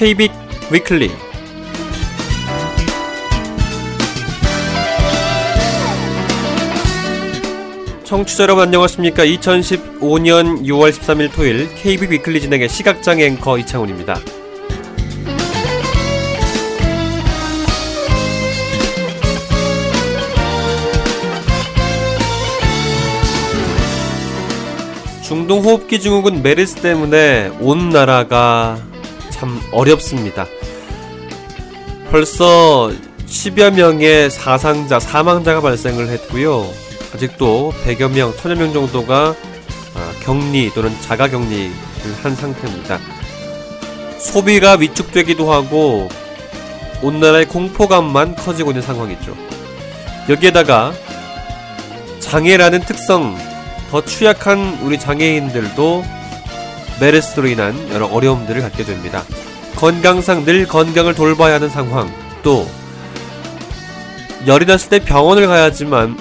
[0.00, 0.32] KBIC
[0.72, 1.10] 위클리
[8.04, 9.26] 청취자 여러분 안녕하십니까?
[9.26, 14.18] 2015년 6월 13일 토요일 KB 위클리 진행의 시각장애 앵커 이창훈입니다.
[25.22, 28.78] 중동호흡기 증후군 메르스 때문에 온 나라가
[29.40, 30.46] 참 어렵습니다.
[32.10, 32.92] 벌써
[33.26, 36.70] 10여 명의 사상자, 사망자가 발생을 했고요.
[37.14, 39.34] 아직도 100여 명, 1000여 명 정도가
[39.94, 41.72] 아, 격리 또는 자가 격리를
[42.22, 42.98] 한 상태입니다.
[44.18, 46.10] 소비가 위축되기도 하고
[47.02, 49.34] 온 나라의 공포감만 커지고 있는 상황이죠.
[50.28, 50.92] 여기에다가
[52.18, 53.38] 장애라는 특성,
[53.90, 56.19] 더 취약한 우리 장애인들도
[57.00, 59.24] 메르스로 인한 여러 어려움들을 갖게 됩니다.
[59.76, 62.12] 건강상 늘 건강을 돌봐야 하는 상황,
[62.42, 62.68] 또
[64.46, 66.18] 열이 났을 때 병원을 가야지만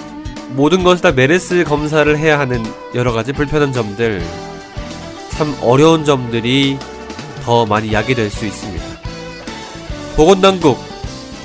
[0.50, 2.63] 모든 것을 다 메르스 검사를 해야 하는
[2.95, 4.22] 여러 가지 불편한 점들,
[5.31, 6.77] 참 어려운 점들이
[7.44, 8.85] 더 많이 야기될 수 있습니다.
[10.16, 10.77] 보건당국,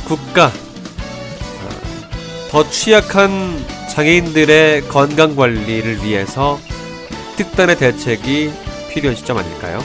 [0.05, 1.69] 국가, 어,
[2.51, 6.59] 더 취약한 장애인들의 건강 관리를 위해서
[7.37, 8.53] 특단의 대책이
[8.95, 9.83] 필요한 시점 아닐까요?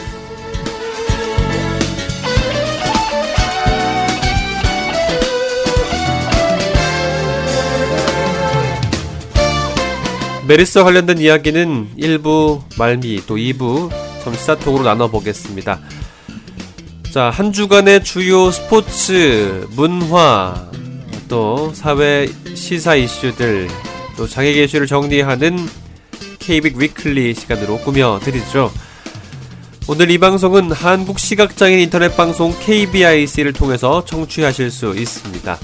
[10.47, 13.91] 메르스와 관련된 이야기는 1부 말미 또 2부
[14.23, 15.79] 점시사톡으로 나눠보겠습니다.
[17.11, 20.69] 자, 한 주간의 주요 스포츠, 문화,
[21.27, 23.67] 또 사회 시사 이슈들,
[24.17, 25.57] 또 장애계 이슈를 정리하는
[26.39, 28.71] KBIC 위클리 시간으로 꾸며드리죠.
[29.91, 35.57] 오늘 이 방송은 한국 시각장애인 인터넷 방송 KBIC를 통해서 청취하실 수 있습니다.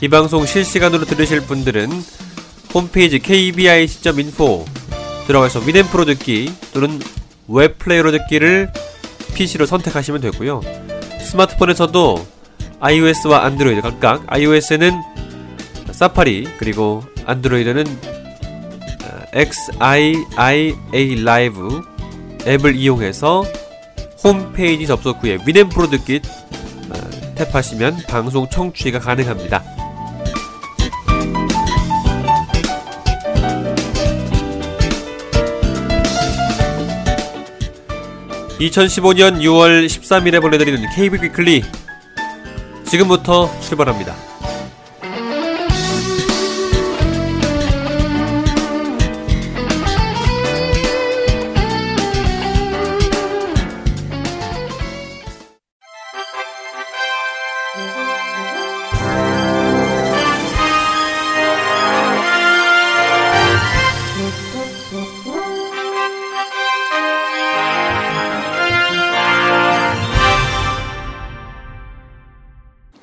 [0.00, 1.88] 이 방송 실시간으로 들으실 분들은
[2.74, 4.64] 홈페이지 kbic.info
[5.28, 6.98] 들어가서 Winamp로 듣기 또는
[7.46, 8.72] 웹 플레이어로 듣기를
[9.36, 10.60] PC로 선택하시면 되고요.
[11.20, 12.26] 스마트폰에서도
[12.80, 15.00] iOS와 안드로이드 각각 iOS는
[15.92, 17.84] 사파리 그리고 안드로이드는
[19.32, 21.91] XiiaLive
[22.46, 23.44] 앱을 이용해서
[24.24, 26.20] 홈페이지 접속 후에 Winamp로 듣기
[26.90, 29.62] 어, 탭하시면 방송 청취가 가능합니다.
[38.60, 41.64] 2015년 6월 13일에 보내드리는 KB 위클리
[42.86, 44.31] 지금부터 출발합니다.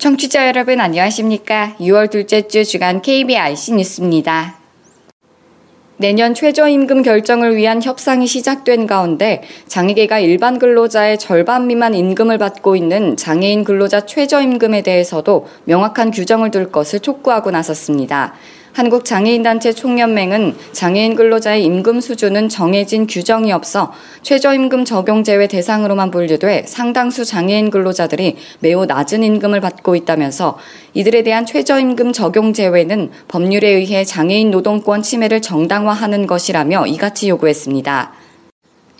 [0.00, 1.76] 청취자 여러분 안녕하십니까?
[1.78, 4.54] 6월 둘째 주 주간 KBIC 뉴스입니다.
[5.98, 13.14] 내년 최저임금 결정을 위한 협상이 시작된 가운데 장애계가 일반 근로자의 절반 미만 임금을 받고 있는
[13.18, 18.32] 장애인 근로자 최저임금에 대해서도 명확한 규정을 둘 것을 촉구하고 나섰습니다.
[18.72, 23.92] 한국장애인단체 총연맹은 장애인 근로자의 임금 수준은 정해진 규정이 없어
[24.22, 30.58] 최저임금 적용 제외 대상으로만 분류돼 상당수 장애인 근로자들이 매우 낮은 임금을 받고 있다면서
[30.94, 38.19] 이들에 대한 최저임금 적용 제외는 법률에 의해 장애인 노동권 침해를 정당화하는 것이라며 이같이 요구했습니다.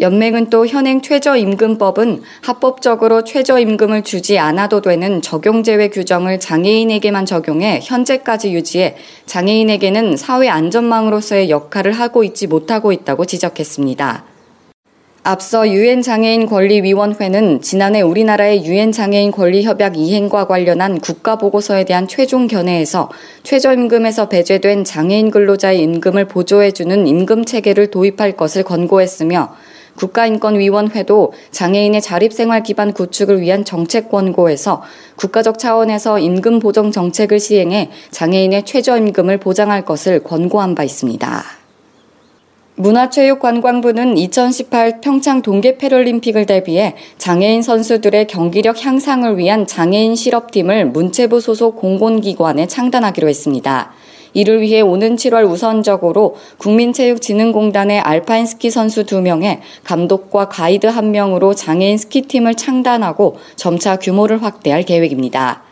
[0.00, 8.96] 연맹은 또 현행 최저임금법은 합법적으로 최저임금을 주지 않아도 되는 적용제외 규정을 장애인에게만 적용해 현재까지 유지해
[9.26, 14.24] 장애인에게는 사회 안전망으로서의 역할을 하고 있지 못하고 있다고 지적했습니다.
[15.22, 21.84] 앞서 유엔 장애인 권리 위원회는 지난해 우리나라의 유엔 장애인 권리 협약 이행과 관련한 국가 보고서에
[21.84, 23.10] 대한 최종 견해에서
[23.42, 29.54] 최저임금에서 배제된 장애인 근로자의 임금을 보조해 주는 임금 체계를 도입할 것을 권고했으며
[29.96, 34.82] 국가인권위원회도 장애인의 자립생활 기반 구축을 위한 정책 권고에서
[35.16, 41.60] 국가적 차원에서 임금 보정 정책을 시행해 장애인의 최저임금을 보장할 것을 권고한 바 있습니다.
[42.80, 51.76] 문화체육관광부는 2018 평창 동계 패럴림픽을 대비해 장애인 선수들의 경기력 향상을 위한 장애인 실업팀을 문체부 소속
[51.76, 53.92] 공공기관에 창단하기로 했습니다.
[54.32, 62.54] 이를 위해 오는 7월 우선적으로 국민체육진흥공단의 알파인 스키 선수 2명에 감독과 가이드 1명으로 장애인 스키팀을
[62.54, 65.62] 창단하고 점차 규모를 확대할 계획입니다.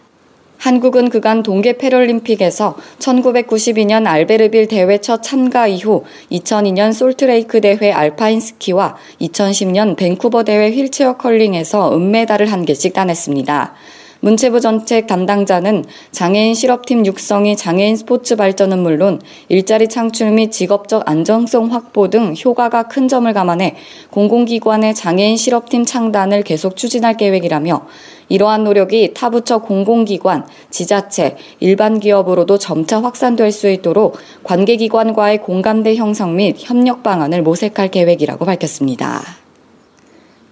[0.59, 8.97] 한국은 그간 동계 패럴림픽에서 1992년 알베르빌 대회 첫 참가 이후 2002년 솔트레이크 대회 알파인 스키와
[9.21, 13.75] 2010년 밴쿠버 대회 휠체어 컬링에서 은메달을 한 개씩 따냈습니다.
[14.21, 21.73] 문체부 정책 담당자는 장애인 실업팀 육성이 장애인 스포츠 발전은 물론 일자리 창출 및 직업적 안정성
[21.73, 23.77] 확보 등 효과가 큰 점을 감안해
[24.11, 27.87] 공공기관의 장애인 실업팀 창단을 계속 추진할 계획이라며
[28.29, 36.37] 이러한 노력이 타 부처 공공기관, 지자체, 일반 기업으로도 점차 확산될 수 있도록 관계기관과의 공감대 형성
[36.37, 39.48] 및 협력 방안을 모색할 계획이라고 밝혔습니다.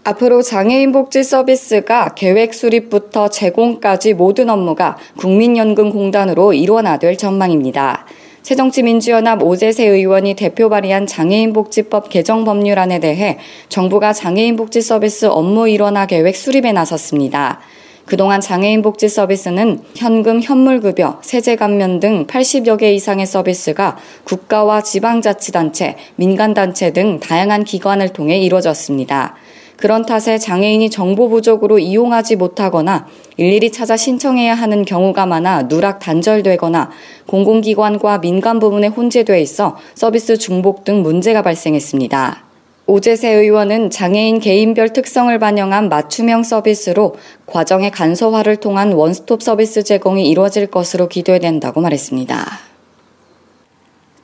[0.07, 8.07] 앞으로 장애인 복지 서비스가 계획 수립부터 제공까지 모든 업무가 국민연금공단으로 일원화될 전망입니다.
[8.43, 13.39] 새정치민주연합 오재세 의원이 대표 발의한 장애인복지법 개정 법률안에 대해
[13.69, 17.59] 정부가 장애인복지 서비스 업무 일원화 계획 수립에 나섰습니다.
[18.05, 25.97] 그동안 장애인 복지 서비스는 현금, 현물급여, 세제 감면 등 80여 개 이상의 서비스가 국가와 지방자치단체,
[26.15, 29.35] 민간단체 등 다양한 기관을 통해 이루어졌습니다.
[29.77, 33.07] 그런 탓에 장애인이 정보 부족으로 이용하지 못하거나
[33.37, 36.91] 일일이 찾아 신청해야 하는 경우가 많아 누락 단절되거나
[37.27, 42.45] 공공기관과 민간 부문에 혼재돼 있어 서비스 중복 등 문제가 발생했습니다.
[42.89, 50.69] 오재세 의원은 장애인 개인별 특성을 반영한 맞춤형 서비스로 과정의 간소화를 통한 원스톱 서비스 제공이 이루어질
[50.69, 52.76] 것으로 기대된다고 말했습니다.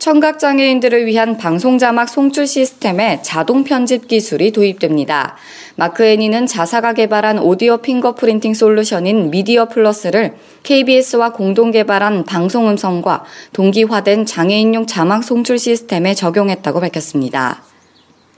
[0.03, 5.37] 청각장애인들을 위한 방송자막 송출 시스템에 자동 편집 기술이 도입됩니다.
[5.77, 10.35] 마크 애니는 자사가 개발한 오디오 fingerprinting 솔루션인 미디어 플러스를
[10.65, 13.23] KBS와 공동 개발한 방송 음성과
[13.53, 17.63] 동기화된 장애인용 자막 송출 시스템에 적용했다고 밝혔습니다.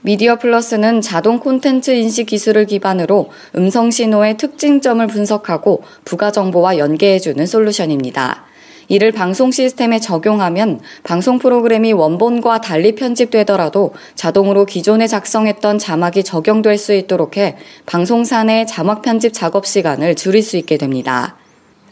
[0.01, 8.45] 미디어 플러스는 자동 콘텐츠 인식 기술을 기반으로 음성 신호의 특징점을 분석하고 부가 정보와 연계해주는 솔루션입니다.
[8.87, 16.93] 이를 방송 시스템에 적용하면 방송 프로그램이 원본과 달리 편집되더라도 자동으로 기존에 작성했던 자막이 적용될 수
[16.93, 21.35] 있도록 해 방송사 내 자막 편집 작업 시간을 줄일 수 있게 됩니다.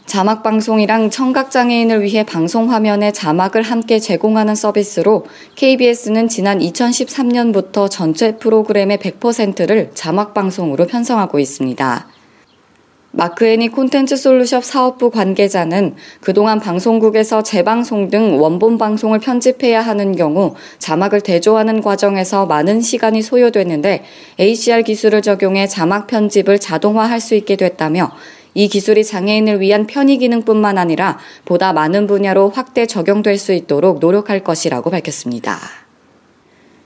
[0.06, 5.24] 자막 방송이랑 청각장애인을 위해 방송 화면에 자막을 함께 제공하는 서비스로
[5.56, 12.06] KBS는 지난 2013년부터 전체 프로그램의 100%를 자막 방송으로 편성하고 있습니다.
[13.16, 21.20] 마크애니 콘텐츠 솔루션 사업부 관계자는 그동안 방송국에서 재방송 등 원본 방송을 편집해야 하는 경우 자막을
[21.20, 24.02] 대조하는 과정에서 많은 시간이 소요됐는데
[24.40, 28.10] ACR 기술을 적용해 자막 편집을 자동화할 수 있게 됐다며
[28.54, 34.40] 이 기술이 장애인을 위한 편의 기능뿐만 아니라 보다 많은 분야로 확대 적용될 수 있도록 노력할
[34.40, 35.83] 것이라고 밝혔습니다.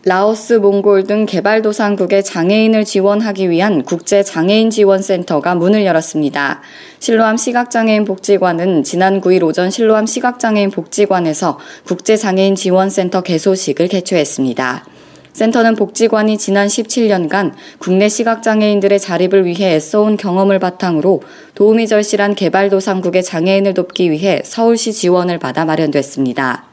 [0.08, 6.62] 라오스, 몽골 등 개발도상국의 장애인을 지원하기 위한 국제 장애인 지원센터가 문을 열었습니다.
[6.99, 14.87] 실로암 시각장애인 복지관은 지난 9일 오전 실로암 시각장애인 복지관에서 국제 장애인 지원센터 개소식을 개최했습니다.
[15.34, 21.20] 센터는 복지관이 지난 17년간 국내 시각장애인들의 자립을 위해 애써온 경험을 바탕으로
[21.55, 26.68] 도움이 절실한 개발도상국의 장애인을 돕기 위해 서울시 지원을 받아 마련됐습니다.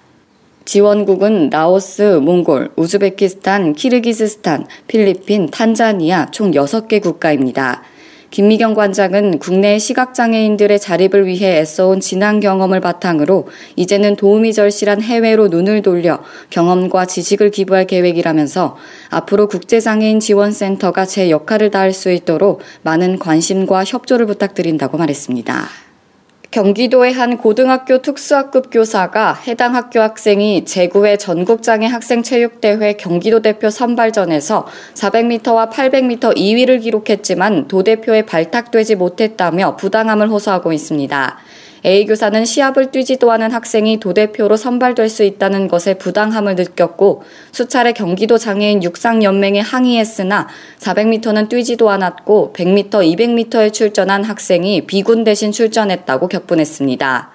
[0.65, 7.84] 지원국은 라오스, 몽골, 우즈베키스탄, 키르기즈스탄, 필리핀, 탄자니아 총 6개 국가입니다.
[8.31, 15.84] 김미경 관장은 국내 시각장애인들의 자립을 위해 애써온 지난 경험을 바탕으로 이제는 도움이 절실한 해외로 눈을
[15.84, 18.75] 돌려 경험과 지식을 기부할 계획이라면서
[19.12, 25.86] 앞으로 국제장애인 지원센터가 제 역할을 다할 수 있도록 많은 관심과 협조를 부탁드린다고 말했습니다.
[26.52, 34.66] 경기도의 한 고등학교 특수학급 교사가 해당 학교 학생이 제9회 전국장애 학생 체육대회 경기도 대표 선발전에서
[34.94, 41.38] 400m와 800m 2위를 기록했지만 도 대표에 발탁되지 못했다며 부당함을 호소하고 있습니다.
[41.86, 48.39] A 교사는 시합을 뛰지도 않은 학생이 도대표로 선발될 수 있다는 것에 부당함을 느꼈고 수차례 경기도
[48.39, 50.48] 장애인 육상연맹에 항의했으나
[50.80, 57.35] 400m는 뛰지도 않았고 100m, 200m에 출전한 학생이 비군 대신 출전했다고 격분했습니다.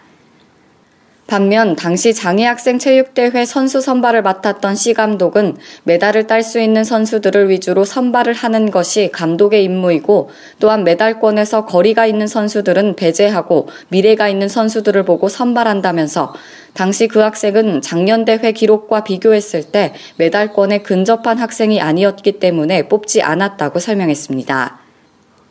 [1.30, 7.84] 반면 당시 장애학생 체육대회 선수 선발을 맡았던 C 감독은 메달을 딸 수 있는 선수들을 위주로
[7.84, 15.28] 선발을 하는 것이 감독의 임무이고 또한 메달권에서 거리가 있는 선수들은 배제하고 미래가 있는 선수들을 보고
[15.28, 16.34] 선발한다면서
[16.74, 23.78] 당시 그 학생은 작년 대회 기록과 비교했을 때 메달권에 근접한 학생이 아니었기 때문에 뽑지 않았다고
[23.78, 24.89] 설명했습니다.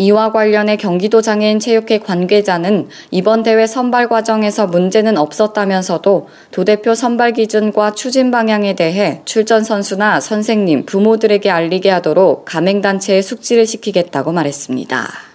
[0.01, 7.33] 이와 관련해 경기도 장애인 체육회 관계자는 이번 대회 선발 과정에서 문제는 없었다면서도 도 대표 선발
[7.33, 15.28] 기준과 추진 방향에 대해 출전 선수나 선생님, 부모들에게 알리게 하도록 가맹단체에 숙지를 시키겠다고 말했습니다.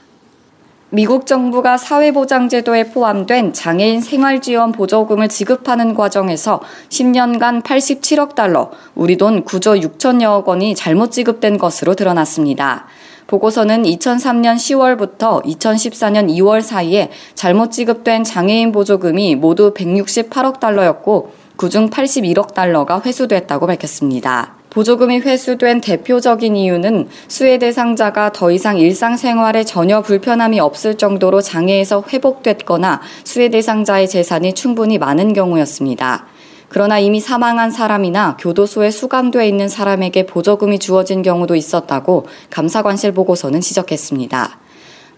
[0.94, 9.82] 미국 정부가 사회보장제도에 포함된 장애인 생활지원 보조금을 지급하는 과정에서 10년간 87억 달러, 우리 돈 9조
[9.98, 12.86] 6천여억 원이 잘못 지급된 것으로 드러났습니다.
[13.26, 22.54] 보고서는 2003년 10월부터 2014년 2월 사이에 잘못 지급된 장애인 보조금이 모두 168억 달러였고 그중 81억
[22.54, 24.63] 달러가 회수됐다고 밝혔습니다.
[24.74, 33.00] 보조금이 회수된 대표적인 이유는 수혜 대상자가 더 이상 일상생활에 전혀 불편함이 없을 정도로 장애에서 회복됐거나
[33.22, 36.26] 수혜 대상자의 재산이 충분히 많은 경우였습니다.
[36.68, 44.58] 그러나 이미 사망한 사람이나 교도소에 수감돼 있는 사람에게 보조금이 주어진 경우도 있었다고 감사관실 보고서는 지적했습니다.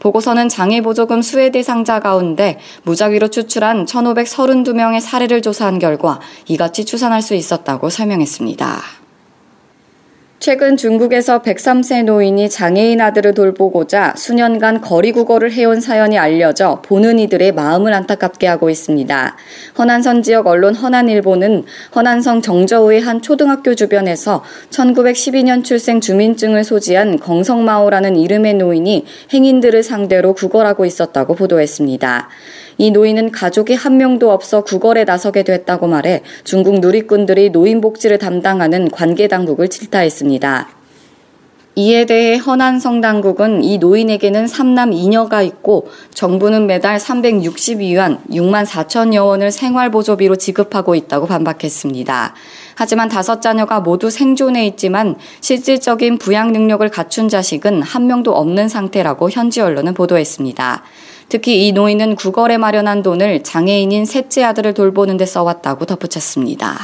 [0.01, 7.89] 보고서는 장애보조금 수혜 대상자 가운데 무작위로 추출한 1,532명의 사례를 조사한 결과 이같이 추산할 수 있었다고
[7.89, 9.06] 설명했습니다.
[10.39, 17.93] 최근 중국에서 103세 노인이 장애인 아들을 돌보고자 수년간 거리구걸을 해온 사연이 알려져 보는 이들의 마음을
[17.95, 19.37] 안타깝게 하고 있습니다.
[19.79, 21.65] 허난선 지역 언론 허난일보는
[21.97, 30.85] 허난성 정저우의 한 초등학교 주변에서 1912년 출생 주민증을 소지한 경성마오라는 이름의 노인이 행인들을 상대로 구걸하고
[30.85, 32.29] 있었다고 보도했습니다.
[32.79, 38.91] 이 노인은 가족이 한 명도 없어 구걸에 나서게 됐다고 말해 중국 누리꾼들이 노인 복지를 담당하는
[38.91, 40.69] 관계 당국을 질타했습니다.
[41.79, 49.51] 이에 대해 허난성 당국은 이 노인에게는 3남 2녀가 있고 정부는 매달 362위안 6만 4천여 원을
[49.51, 52.35] 생활보조비로 지급하고 있다고 반박했습니다.
[52.77, 59.29] 하지만 다섯 자녀가 모두 생존해 있지만 실질적인 부양 능력을 갖춘 자식은 한 명도 없는 상태라고
[59.29, 60.83] 현지 언론은 보도했습니다.
[61.29, 66.77] 특히 이 노인은 구걸에 마련한 돈을 장애인인 셋째 아들을 돌보는 데 써왔다고 덧붙였습니다.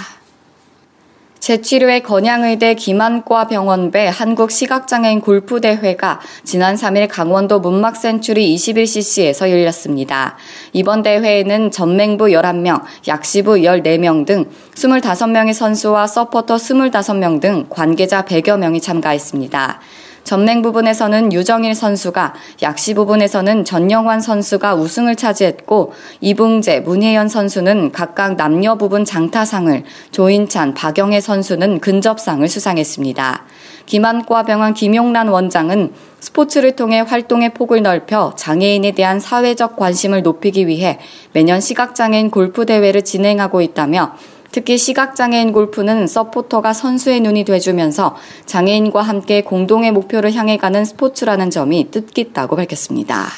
[1.43, 10.37] 재치료의 건양의대 김한과 병원배 한국시각장애인 골프대회가 지난 3일 강원도 문막센츄리 21cc에서 열렸습니다.
[10.73, 14.45] 이번 대회에는 전맹부 11명, 약시부 14명 등
[14.77, 19.81] 25명의 선수와 서포터 25명 등 관계자 100여 명이 참가했습니다.
[20.25, 28.77] 전맹 부분에서는 유정일 선수가, 약시 부분에서는 전영환 선수가 우승을 차지했고 이붕재, 문혜연 선수는 각각 남녀
[28.77, 33.45] 부분 장타상을, 조인찬, 박영애 선수는 근접상을 수상했습니다.
[33.87, 41.01] 김한과 병원 김용란 원장은 스포츠를 통해 활동의 폭을 넓혀 장애인에 대한 사회적 관심을 높이기 위해
[41.33, 44.15] 매년 시각장애인 골프 대회를 진행하고 있다며
[44.53, 51.91] 특히 시각장애인 골프는 서포터가 선수의 눈이 돼주면서 장애인과 함께 공동의 목표를 향해 가는 스포츠라는 점이
[51.91, 53.29] 뜻깊다고 밝혔습니다.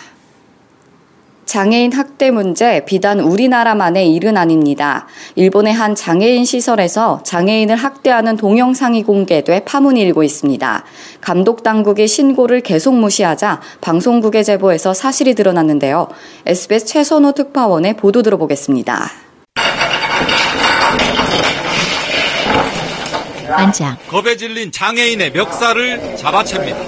[1.46, 5.06] 장애인 학대 문제 비단 우리나라만의 일은 아닙니다.
[5.36, 10.84] 일본의 한 장애인 시설에서 장애인을 학대하는 동영상이 공개돼 파문이 일고 있습니다.
[11.20, 16.08] 감독 당국이 신고를 계속 무시하자 방송국의 제보에서 사실이 드러났는데요.
[16.44, 19.10] SBS 최선호 특파원의 보도 들어보겠습니다.
[23.54, 23.98] 앉아.
[24.08, 26.78] 겁에 질린 장애인의 멱살을 잡아챕니다.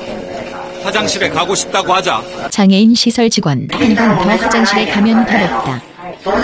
[0.82, 5.82] 화장실에 가고 싶다고 하자 장애인 시설 직원 한번더 화장실에 가면 더럽다.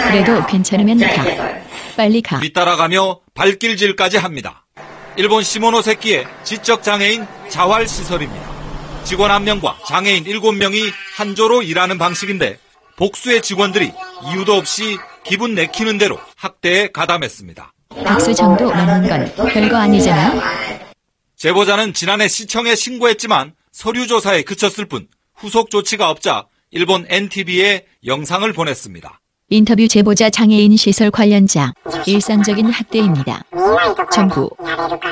[0.08, 1.24] 그래도 괜찮으면 가.
[1.96, 2.40] 빨리 가.
[2.40, 4.64] 뒤따라가며 발길질까지 합니다.
[5.16, 8.50] 일본 시모노세키의 지적 장애인 자활 시설입니다.
[9.04, 12.58] 직원 한 명과 장애인 7명이 한 조로 일하는 방식인데
[12.96, 13.92] 복수의 직원들이
[14.30, 17.72] 이유도 없이 기분 내키는 대로 학대에 가담했습니다.
[18.04, 20.40] 박수 정도 맞는 건 별거 아니잖아.
[21.36, 29.18] 제보자는 지난해 시청에 신고했지만 서류 조사에 그쳤을 뿐 후속 조치가 없자 일본 NTV에 영상을 보냈습니다.
[29.50, 31.72] 인터뷰 제보자 장애인 시설 관련자
[32.06, 33.42] 일상적인 학대입니다.
[34.10, 34.48] 전부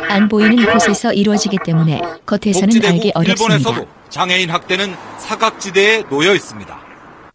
[0.08, 3.32] 안 보이는 곳에서 이루어지기 때문에 겉에서는 알기 어렵습니다.
[3.58, 6.80] 일본에서도 장애인 학대는 사각지대에 놓여 있습니다.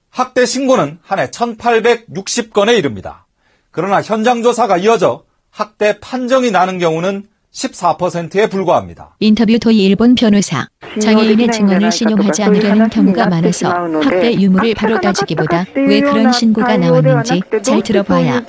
[0.10, 3.28] 학대 신고는 한 해 1860건에 이릅니다.
[3.70, 5.24] 그러나 현장 조사가 이어져
[5.56, 9.16] 학대 판정이 나는 경우는 14%에 불과합니다.
[9.22, 10.68] 인터뷰 도이 일본 변호사
[11.02, 13.70] 장애인의 증언을 신용하지 않으려는 경우가 많아서
[14.04, 18.44] 학대 유무를 바로 따지기보다 왜 그런 신고가 나왔는지 잘 들어봐야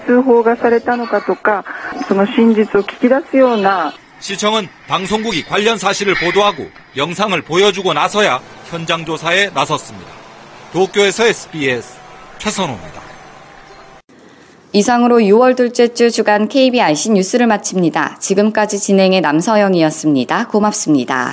[4.19, 10.11] 시청은 방송국이 관련 사실을 보도하고 영상을 보여주고 나서야 현장 조사에 나섰습니다.
[10.73, 11.95] 도쿄에서 SBS
[12.39, 13.06] 최선호입니다.
[14.77, 18.19] 이상으로 6월 둘째 주 주간 KBIC 뉴스를 마칩니다.
[18.21, 20.49] 지금까지 진행의 남서영이었습니다.
[20.49, 21.33] 고맙습니다.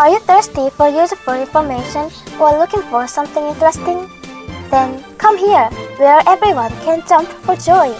[0.00, 2.08] Are you thirsty for useful information
[2.40, 4.08] or looking for something interesting?
[4.70, 5.68] Then come here,
[6.00, 7.92] where everyone can jump for joy.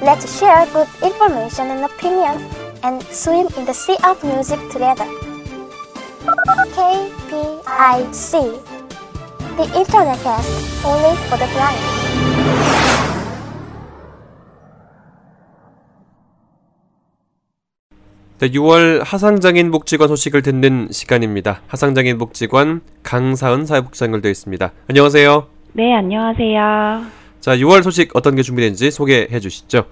[0.00, 2.38] Let's share good information and opinion
[2.84, 5.04] and swim in the sea of music together.
[6.76, 8.30] KPIC
[9.56, 11.82] The Internet Cast Only for the Blind.
[18.38, 21.62] 네, 6월 하상장애인 복지관 소식을 듣는 시간입니다.
[21.66, 24.70] 하상장애인 복지관 강사은 사회복지 연결되어 있습니다.
[24.86, 25.46] 안녕하세요.
[25.72, 27.17] 네, 안녕하세요.
[27.40, 29.84] 자, 6월 소식 어떤 게 준비된지 소개해 주시죠.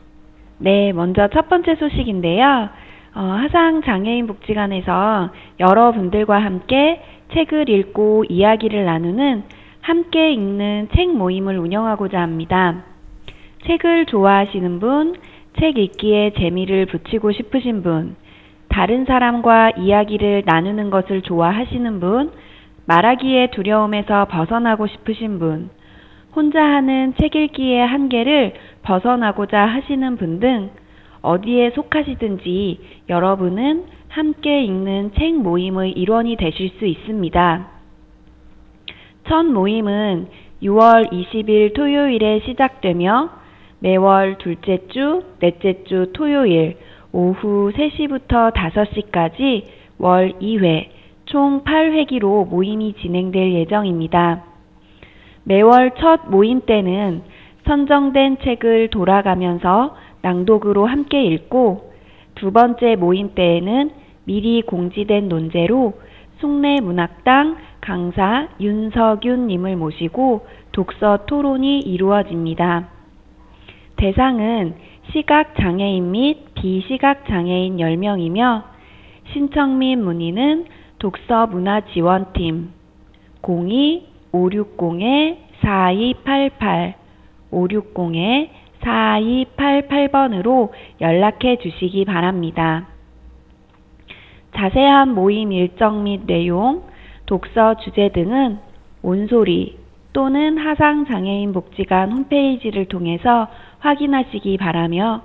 [0.59, 2.69] 네, 먼저 첫 번째 소식인데요.
[3.15, 7.03] 어, 하상 장애인 복지관에서 여러분들과 함께
[7.35, 9.45] 책을 읽고 이야기를 나누는
[9.81, 12.85] 함께 읽는 책 모임을 운영하고자 합니다.
[13.67, 15.17] 책을 좋아하시는 분,
[15.59, 18.17] 책 읽기에 재미를 붙이고 싶으신 분,
[18.69, 22.33] 다른 사람과 이야기를 나누는 것을 좋아하시는 분,
[22.87, 25.71] 말하기에 두려움에서 벗어나고 싶으신 분,
[26.37, 28.53] 혼자 하는 책 읽기의 한계를
[28.83, 30.71] 벗어나고자 하시는 분 등
[31.27, 32.79] 어디에 속하시든지
[33.09, 37.69] 여러분은 함께 읽는 책 모임의 일원이 되실 수 있습니다.
[39.27, 40.29] 첫 모임은
[40.63, 43.31] 6월 20일 토요일에 시작되며
[43.81, 46.77] 매월 둘째 주, 넷째 주 토요일
[47.13, 49.65] 오후 3시부터 5시까지
[49.99, 50.89] 월 2회,
[51.25, 54.56] 총 8회기로 모임이 진행될 예정입니다.
[55.49, 57.23] 매월 첫 모임 때는
[57.67, 61.93] 선정된 책을 돌아가면서 낭독으로 함께 읽고
[62.35, 63.91] 두 번째 모임 때에는
[64.25, 65.93] 미리 공지된 논제로
[66.41, 72.89] 숭례문학당 강사 윤석윤 님을 모시고 독서 토론이 이루어집니다.
[73.95, 74.75] 대상은
[75.13, 78.65] 시각장애인 및 비시각장애인 10명이며
[79.33, 80.65] 신청 및 문의는
[80.99, 82.71] 독서문화지원팀
[83.43, 84.16] 02-560-4288
[88.81, 90.71] 560-4288번으로
[91.01, 92.87] 연락해 주시기 바랍니다.
[94.55, 96.85] 자세한 모임 일정 및 내용,
[97.27, 98.59] 독서 주제 등은
[99.03, 99.79] 온소리
[100.13, 103.49] 또는 하상장애인 복지관 홈페이지를 통해서
[103.81, 105.23] 확인하시기 바라며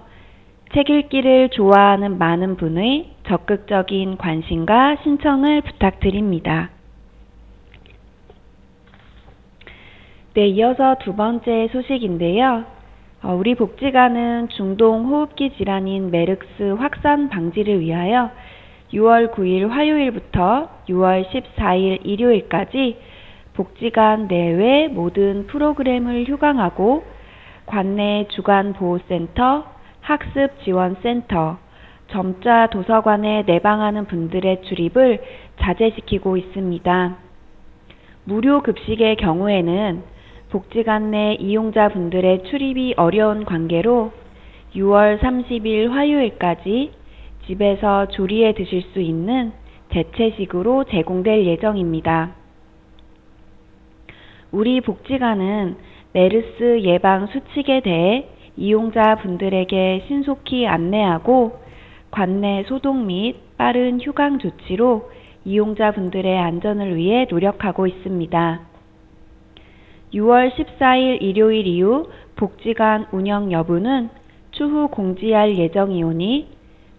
[0.74, 6.70] 책 읽기를 좋아하는 많은 분의 적극적인 관심과 신청을 부탁드립니다.
[10.34, 12.64] 네, 이어서 두 번째 소식인데요.
[13.22, 18.32] 어, 우리 복지관은 중동 호흡기 질환인 메르스 확산 방지를 위하여
[18.94, 22.98] 6월 9일 화요일부터 6월 14일 일요일까지
[23.56, 27.04] 복지관 내외 모든 프로그램을 휴강하고
[27.66, 29.66] 관내 주간 보호센터,
[30.00, 31.58] 학습 지원센터,
[32.08, 35.22] 점자 도서관에 내방하는 분들의 출입을
[35.60, 37.18] 자제시키고 있습니다.
[38.24, 40.11] 무료 급식의 경우에는
[40.52, 44.12] 복지관 내 이용자분들의 출입이 어려운 관계로
[44.76, 46.92] 6월 30일 화요일까지
[47.46, 49.54] 집에서 조리해 드실 수 있는
[49.90, 52.36] 대체식으로 제공될 예정입니다.
[54.52, 55.78] 우리 복지관은
[56.12, 61.62] 메르스 예방 수칙에 대해 이용자분들에게 신속히 안내하고
[62.12, 65.10] 관내 소독 및 빠른 휴강 조치로
[65.46, 68.71] 이용자분들의 안전을 위해 노력하고 있습니다.
[70.14, 74.10] 6월 14일 일요일 이후 복지관 운영 여부는
[74.52, 76.48] 추후 공지할 예정이오니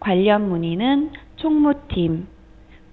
[0.00, 2.26] 관련 문의는 총무팀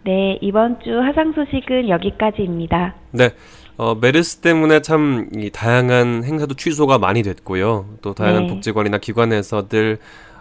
[0.02, 2.94] 네, 이번 주 화상 소식은 여기까지입니다.
[3.12, 3.28] 네.
[3.80, 7.86] 어, 메르스 때문에 참 이 다양한 행사도 취소가 많이 됐고요.
[8.02, 8.52] 또 다양한 네.
[8.52, 9.96] 복지관이나 기관에서들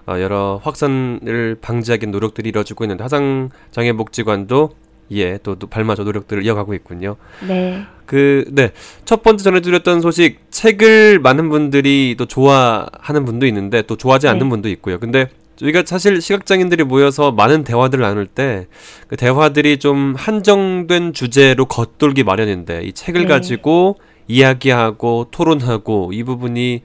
[0.08, 4.72] 어, 여러 확산을 방지하기 위한 노력들이 이루어지고 있는데 하상장애 복지관도
[5.12, 7.16] 예, 또, 또 발맞춰 노력들을 이어가고 있군요.
[7.48, 7.84] 네.
[8.06, 8.72] 그, 네.
[9.06, 14.50] 첫 번째 전해드렸던 소식, 책을 많은 분들이 또 좋아하는 분도 있는데, 또 좋아하지 않는 네.
[14.50, 15.00] 분도 있고요.
[15.00, 18.68] 근데, 저희가 사실 시각장애인들이 모여서 많은 대화들을 나눌 때,
[19.08, 23.28] 그 대화들이 좀 한정된 주제로 겉돌기 마련인데, 이 책을 네.
[23.28, 23.98] 가지고
[24.30, 26.84] 이야기하고 토론하고, 이 부분이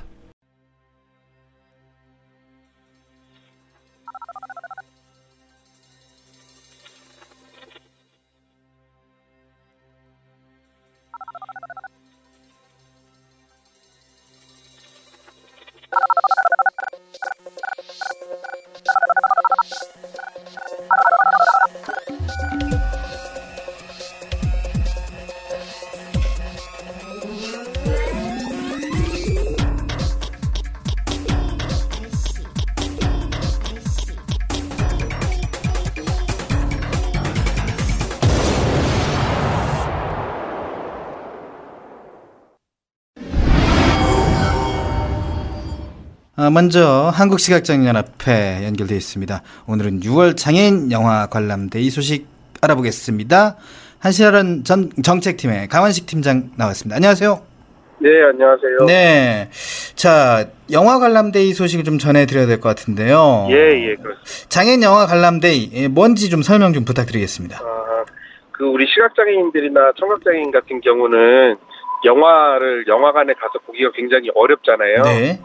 [46.51, 49.41] 먼저 한국시각장애인연합회 연결되어 있습니다.
[49.67, 52.27] 오늘은 6월 장애인 영화 관람대 이 소식
[52.61, 53.57] 알아보겠습니다.
[53.99, 56.95] 한시라는 전 정책팀의 강원식 팀장 나왔습니다.
[56.95, 57.41] 안녕하세요.
[57.99, 58.85] 네, 안녕하세요.
[58.87, 59.49] 네.
[59.95, 63.47] 자, 영화 관람데이 소식을 좀 전해드려야 될 것 같은데요.
[63.51, 64.49] 예, 예, 그렇습니다.
[64.49, 67.59] 장애인 영화 관람데이, 예, 뭔지 좀 설명 좀 부탁드리겠습니다.
[67.59, 68.05] 아,
[68.51, 71.57] 그 우리 시각장애인들이나 청각장애인 같은 경우는
[72.03, 75.03] 영화를 영화관에 가서 보기가 굉장히 어렵잖아요.
[75.03, 75.39] 네.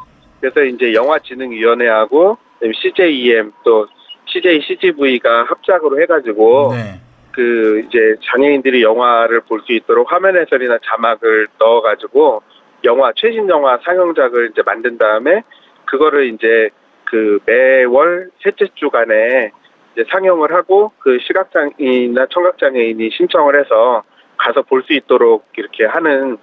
[0.46, 2.38] 그래서 이제 영화진흥위원회하고
[2.80, 3.88] CJEM 또
[4.26, 7.00] CJ CGV가 합작으로 해가지고 네.
[7.32, 12.42] 그 이제 장애인들이 영화를 볼 수 있도록 화면 해설이나 자막을 넣어가지고
[12.84, 15.42] 영화 최신 영화 상영작을 이제 만든 다음에
[15.84, 16.70] 그거를 이제
[17.04, 19.50] 그 매월 셋째 주간에
[19.94, 24.04] 이제 상영을 하고 그 시각장애인이나 청각장애인이 신청을 해서
[24.36, 26.36] 가서 볼 수 있도록 이렇게 하는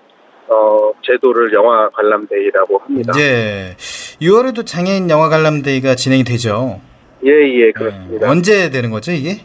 [0.54, 3.13] 어 제도를 영화 관람day라고 합니다.
[3.13, 3.76] 네.
[4.22, 6.80] 6월에도 장애인 영화 관람day가 진행이 되죠.
[7.26, 7.72] 예, 예, 네.
[7.72, 8.30] 그렇습니다.
[8.30, 9.42] 언제 되는 거죠, 이게?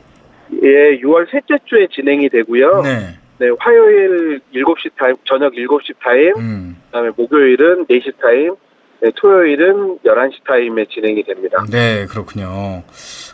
[0.62, 2.82] 예, 6월 셋째 주에 진행이 되고요.
[2.82, 3.18] 네.
[3.38, 3.48] 네.
[3.58, 6.76] 화요일 7시 타임, 저녁 7시 타임, 음.
[6.86, 8.54] 그다음에 목요일은 4시 타임,
[9.00, 11.64] 네, 토요일은 11시 타임에 진행이 됩니다.
[11.70, 12.82] 네, 그렇군요.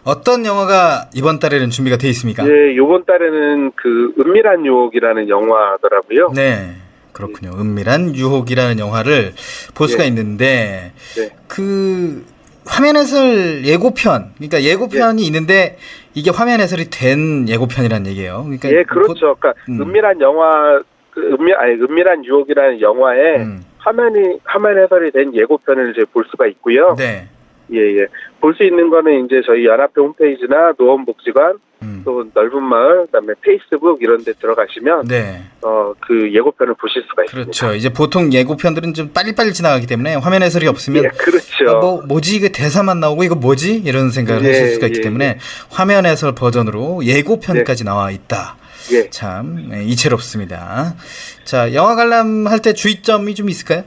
[0.05, 2.47] 어떤 영화가 이번 달에는 준비가 돼 있습니까?
[2.47, 6.33] 예, 요번 달에는 그 은밀한 유혹이라는 영화더라고요.
[6.35, 6.75] 네.
[7.15, 7.53] 그렇군요.
[7.59, 9.33] 은밀한 유혹이라는 영화를
[9.75, 10.09] 볼 수가 네.
[10.09, 11.31] 있는데 네.
[11.49, 12.27] 그
[12.67, 15.27] 화면 해설 예고편, 그러니까 예고편이 네.
[15.27, 15.79] 있는데
[16.13, 18.43] 이게 화면 해설이 된 예고편이란 얘기예요.
[18.45, 19.37] 그러니까 예, 그렇죠.
[19.37, 19.81] 그러니까 음.
[19.81, 23.63] 은밀한 영화, 그 은밀, 아니, 은밀한 유혹이라는 영화에 음.
[23.79, 26.95] 화면이, 화면 해설이 된 예고편을 이제 볼 수가 있고요.
[26.99, 27.29] 네.
[27.73, 28.07] 예, 예.
[28.45, 32.03] 볼 수 있는 거는 이제 저희 연합회 홈페이지나 노원복지관, 음.
[32.05, 35.41] 또 넓은 마을, 그다음에 페이스북 이런 데 들어가시면 네.
[35.63, 37.51] 어, 그 예고편을 보실 수가 있습니다.
[37.51, 37.75] 그렇죠.
[37.75, 41.71] 이제 보통 예고편들은 좀 빨리빨리 지나가기 때문에 화면 해설이 없으면 예, 그렇죠.
[41.71, 45.03] 아, 뭐 뭐지 이거 대사만 나오고 이거 뭐지 이런 생각을 예, 하실 수가 있기 예,
[45.05, 45.39] 때문에
[45.71, 48.57] 화면 해설 버전으로 예고편까지 나와 있다.
[48.93, 49.09] 예.
[49.09, 50.97] 참 예, 이채롭습니다.
[51.45, 53.85] 자 영화 관람할 때 주의점이 좀 있을까요?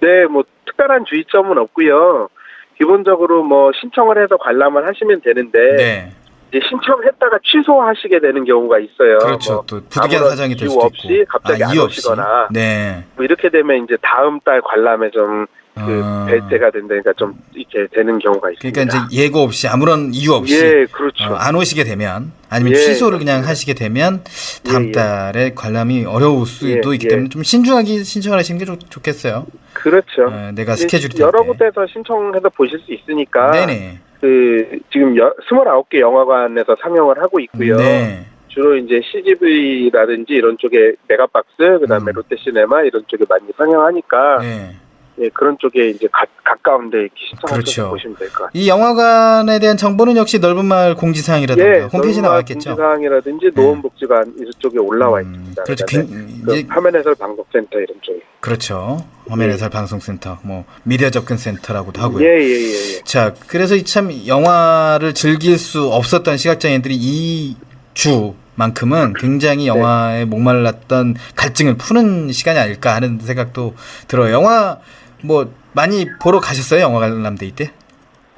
[0.00, 2.30] 네, 뭐 특별한 주의점은 없고요.
[2.78, 6.12] 기본적으로 뭐 신청을 해서 관람을 하시면 되는데 네.
[6.50, 9.18] 이제 신청했다가 취소하시게 되는 경우가 있어요.
[9.18, 9.52] 그렇죠.
[9.54, 11.24] 뭐 또 부득이한 사정이 될 수도 없이 있고.
[11.28, 11.78] 갑자기 아, 안.
[11.78, 13.04] 오시거나 네.
[13.16, 16.26] 뭐 이렇게 되면 이제 다음 달 관람에 좀 그 아.
[16.26, 18.80] 배제가 된다니까 좀 이렇게 되는 경우가 있습니다.
[18.84, 21.24] 그러니까 이제 예고 없이 아무런 이유 없이 예, 그렇죠.
[21.24, 23.50] 어, 안 오시게 되면 아니면 예, 취소를 그냥 그렇습니다.
[23.50, 24.22] 하시게 되면
[24.64, 24.92] 다음 예, 예.
[24.92, 27.08] 달에 관람이 어려울 수도 예, 있기 예.
[27.08, 30.26] 때문에 좀 신중하게 신청을 하시는 게 좋, 겠어요 그렇죠.
[30.30, 31.42] 어, 내가 스케줄이 여러.
[31.42, 33.98] 곳에서 신청해서 보실 수 있으니까 네네.
[34.20, 37.76] 그 지금 여, 29개 영화관에서 상영을 하고 있고요.
[37.76, 38.26] 네.
[38.46, 42.14] 주로 이제 CGV라든지 이런 쪽에 메가박스, 그다음에 음.
[42.14, 44.76] 롯데시네마 이런 쪽에 많이 상영하니까 네.
[45.20, 47.90] 예, 그런 쪽에 이제 가, 가까운데 이렇게 신청하셔서 그렇죠.
[47.90, 48.50] 보시면 될 것 같아요.
[48.52, 52.70] 이 영화관에 대한 정보는 역시 넓은 마을 공지사항이라든가 예, 홈페이지에 나와 있겠죠.
[52.70, 53.62] 공지사항이라든지 네.
[53.62, 55.62] 노원복지관 이쪽에 올라와 음, 있습니다.
[55.62, 55.86] 그렇죠.
[55.86, 56.06] 굉-
[56.44, 58.18] 그 이제 화면 해설 방송센터 이런 쪽에.
[58.40, 58.98] 그렇죠.
[59.28, 59.52] 화면 예.
[59.52, 62.24] 해설 방송센터, 뭐 미디어 접근 센터라고도 하고요.
[62.26, 63.02] 예, 예, 예, 예.
[63.04, 67.56] 자, 그래서 이참 영화를 즐길 수 없었던 시각장애인들이 이
[67.94, 73.74] 주만큼은 굉장히 영화에 목말랐던 갈증을 푸는 시간이 아닐까 하는 생각도
[74.08, 74.32] 들어요.
[74.34, 74.78] 영화
[75.22, 76.80] 뭐 많이 보러 가셨어요?
[76.80, 77.70] 영화 관람데이 때?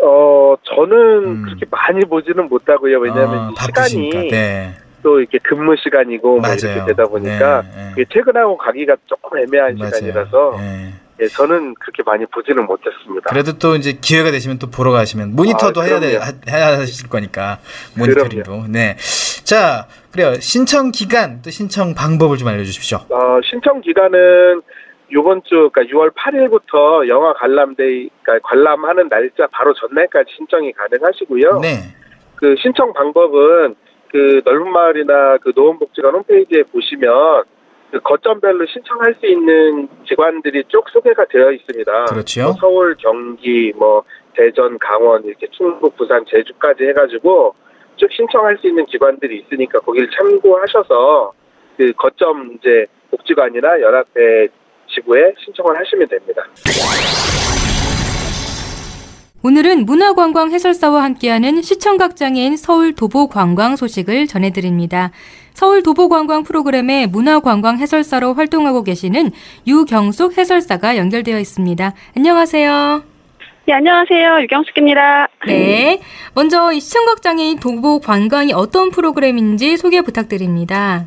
[0.03, 1.43] 어, 저는 음.
[1.43, 2.99] 그렇게 많이 보지는 못하고요.
[2.99, 4.11] 왜냐하면 아, 이 바쁘시니까.
[4.21, 4.75] 시간이 네.
[5.03, 6.57] 또 이렇게 근무 시간이고 뭐 맞아요.
[6.62, 8.05] 이렇게 되다 보니까 네, 네.
[8.12, 9.93] 퇴근하고 가기가 조금 애매한 맞아요.
[9.95, 10.93] 시간이라서 네.
[11.23, 13.31] 예, 저는 그렇게 많이 보지는 못했습니다.
[13.31, 16.25] 그래도 또 이제 기회가 되시면 또 보러 가시면 모니터도 아, 해야 돼, 그럼요.
[16.25, 17.59] 하- 해야 하실 거니까
[17.97, 18.65] 모니터링도.
[18.69, 18.97] 네.
[19.45, 20.35] 자, 그래요.
[20.41, 22.99] 신청 기간 또 신청 방법을 좀 알려 주십시오.
[23.09, 24.61] 어, 신청 기간은
[25.12, 31.61] 요번 주, 그러니까 6월 8일부터 영화 관람데이, 그러니까 관람하는 날짜 바로 전날까지 신청이 가능하시고요.
[31.61, 31.95] 네.
[32.35, 33.77] 그 신청 방법은
[34.11, 37.45] 그 넓은 마을이나 그 노원복지관 홈페이지에 보시면
[37.90, 42.05] 그 거점별로 신청할 수 있는 기관들이 쭉 소개가 되어 있습니다.
[42.07, 42.42] 그렇죠.
[42.42, 44.03] 뭐 서울, 경기, 뭐
[44.35, 47.55] 대전, 강원 이렇게 충북, 부산, 제주까지 해가지고
[47.97, 51.33] 쭉 신청할 수 있는 기관들이 있으니까 거기를 참고하셔서
[51.77, 54.49] 그 거점 이제 복지관이나 연합회
[54.94, 56.42] 지구에 신청을 하시면 됩니다.
[59.42, 65.12] 오늘은 문화관광 해설사와 함께하는 시청각 장애인 서울 도보 관광 소식을 전해드립니다.
[65.55, 69.31] 서울 도보 관광 프로그램의 문화관광 해설사로 활동하고 계시는
[69.66, 71.94] 유경숙 해설사가 연결되어 있습니다.
[72.16, 73.05] 안녕하세요.
[73.66, 74.42] 네, 안녕하세요.
[74.42, 75.29] 유경숙입니다.
[75.46, 76.01] 네.
[76.35, 81.07] 먼저 이 시청각 장애인 도보 관광이 어떤 프로그램인지 소개 부탁드립니다.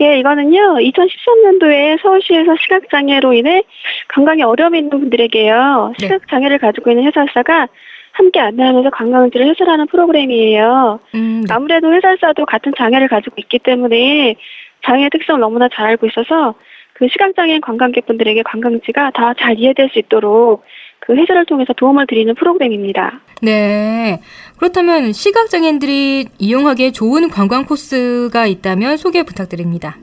[0.00, 3.62] 예, 이거는요, 2013년도에 서울시에서 시각장애로 인해
[4.08, 6.06] 관광에 어려움이 있는 분들에게요, 네.
[6.06, 7.68] 시각장애를 가지고 있는 해설사가
[8.12, 11.00] 함께 안내하면서 관광지를 해설하는 프로그램이에요.
[11.14, 11.54] 음, 네.
[11.54, 14.36] 아무래도 해설사도 같은 장애를 가지고 있기 때문에
[14.84, 16.54] 장애의 특성을 너무나 잘 알고 있어서
[16.92, 20.62] 그 시각장애인 관광객분들에게 관광지가 다 잘 이해될 수 있도록
[21.06, 23.20] 그 해설을 통해서 도움을 드리는 프로그램입니다.
[23.42, 24.20] 네.
[24.58, 29.96] 그렇다면 시각장애인들이 이용하기에 좋은 관광 코스가 있다면 소개 부탁드립니다.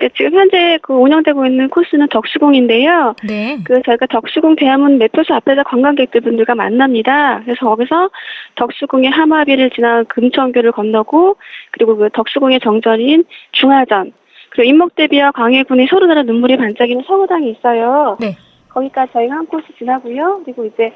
[0.00, 3.16] 네, 지금 현재 그 운영되고 있는 코스는 덕수궁인데요.
[3.26, 3.58] 네.
[3.64, 7.40] 그 저희가 덕수궁 대한문 매표소 앞에서 관광객들 분들과 만납니다.
[7.44, 8.10] 그래서 거기서
[8.56, 11.36] 덕수궁의 하마비를 지나 금천교를 건너고
[11.72, 14.12] 그리고 그 덕수궁의 정전인 중화전
[14.50, 18.18] 그리고 인목대비와 광해군이 서로 다른 눈물이 반짝이는 서구당이 있어요.
[18.20, 18.36] 네.
[18.68, 20.42] 거기까지 저희가 한 코스 지나고요.
[20.44, 20.92] 그리고 이제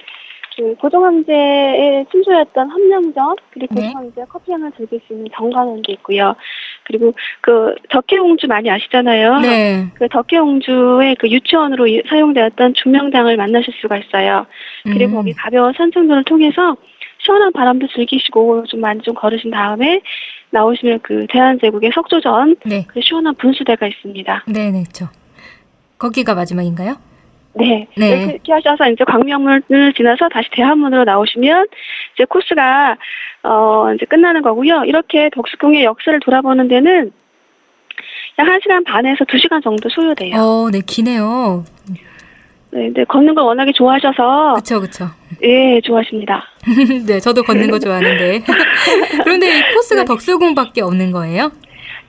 [0.55, 3.87] 그 고종황제의 친조였던 함령전 그리고 네.
[3.87, 6.35] 고종황제 커피향을 즐길 수 있는 정관원도 있고요.
[6.85, 9.39] 그리고 그 덕혜옹주 많이 아시잖아요.
[9.39, 9.87] 네.
[9.95, 14.47] 그 덕혜옹주의 그 유치원으로 이- 사용되었던 중명당을 만나실 수가 있어요.
[14.85, 15.17] 그리고 음.
[15.17, 16.77] 거기 가벼운 산책로를 통해서
[17.19, 20.03] 시원한 바람도 즐기시고 좀 많이 좀 걸으신 다음에
[20.51, 22.85] 나오시면 그 대한제국의 석조전 네.
[22.89, 24.45] 그 시원한 분수대가 있습니다.
[24.49, 25.07] 네, 네, 죠
[25.99, 26.97] 거기가 마지막인가요?
[27.55, 27.87] 네.
[27.97, 28.25] 네.
[28.25, 31.67] 이렇게 하셔서 이제 광명문을 지나서 다시 대한문으로 나오시면
[32.15, 32.97] 이제 코스가
[33.43, 34.85] 어 이제 끝나는 거고요.
[34.85, 37.13] 이렇게 덕수궁의 역사를 돌아보는 데는
[38.39, 40.37] 약 1시간 반에서 2시간 정도 소요돼요.
[40.37, 41.65] 어, 네, 기네요.
[42.71, 45.11] 네, 네, 걷는 걸 워낙에 좋아하셔서 그쵸, 그쵸.
[45.43, 46.43] 예, 좋아하십니다.
[47.07, 48.43] 네, 저도 걷는 거 좋아하는데.
[49.25, 51.53] 그런데 이 코스가 덕수궁밖에 없는 거예요?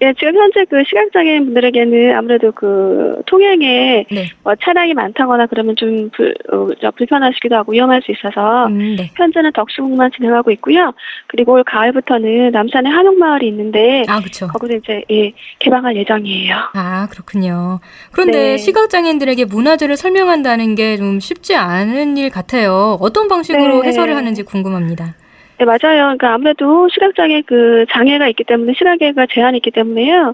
[0.01, 4.25] 예, 지금 현재 그 시각장애인 분들에게는 아무래도 그 통행에 네.
[4.43, 9.11] 뭐 차량이 많다거나 그러면 좀 불, 어, 저 불편하시기도 하고 위험할 수 있어서 음, 네.
[9.15, 10.93] 현재는 덕수궁만 진행하고 있고요.
[11.27, 14.47] 그리고 올 가을부터는 남산에 한옥마을이 있는데 아, 그쵸.
[14.47, 16.55] 거기서 이제 예, 개방할 예정이에요.
[16.73, 17.79] 아, 그렇군요.
[18.11, 18.57] 그런데 네.
[18.57, 22.97] 시각장애인들에게 문화재를 설명한다는 게 좀 쉽지 않은 일 같아요.
[23.01, 23.87] 어떤 방식으로 네.
[23.89, 25.15] 해설을 하는지 궁금합니다.
[25.59, 25.77] 네, 맞아요.
[26.17, 30.33] 그러니까 아무래도 시각장애 그 장애가 있기 때문에 시각에가 제한이 있기 때문에요.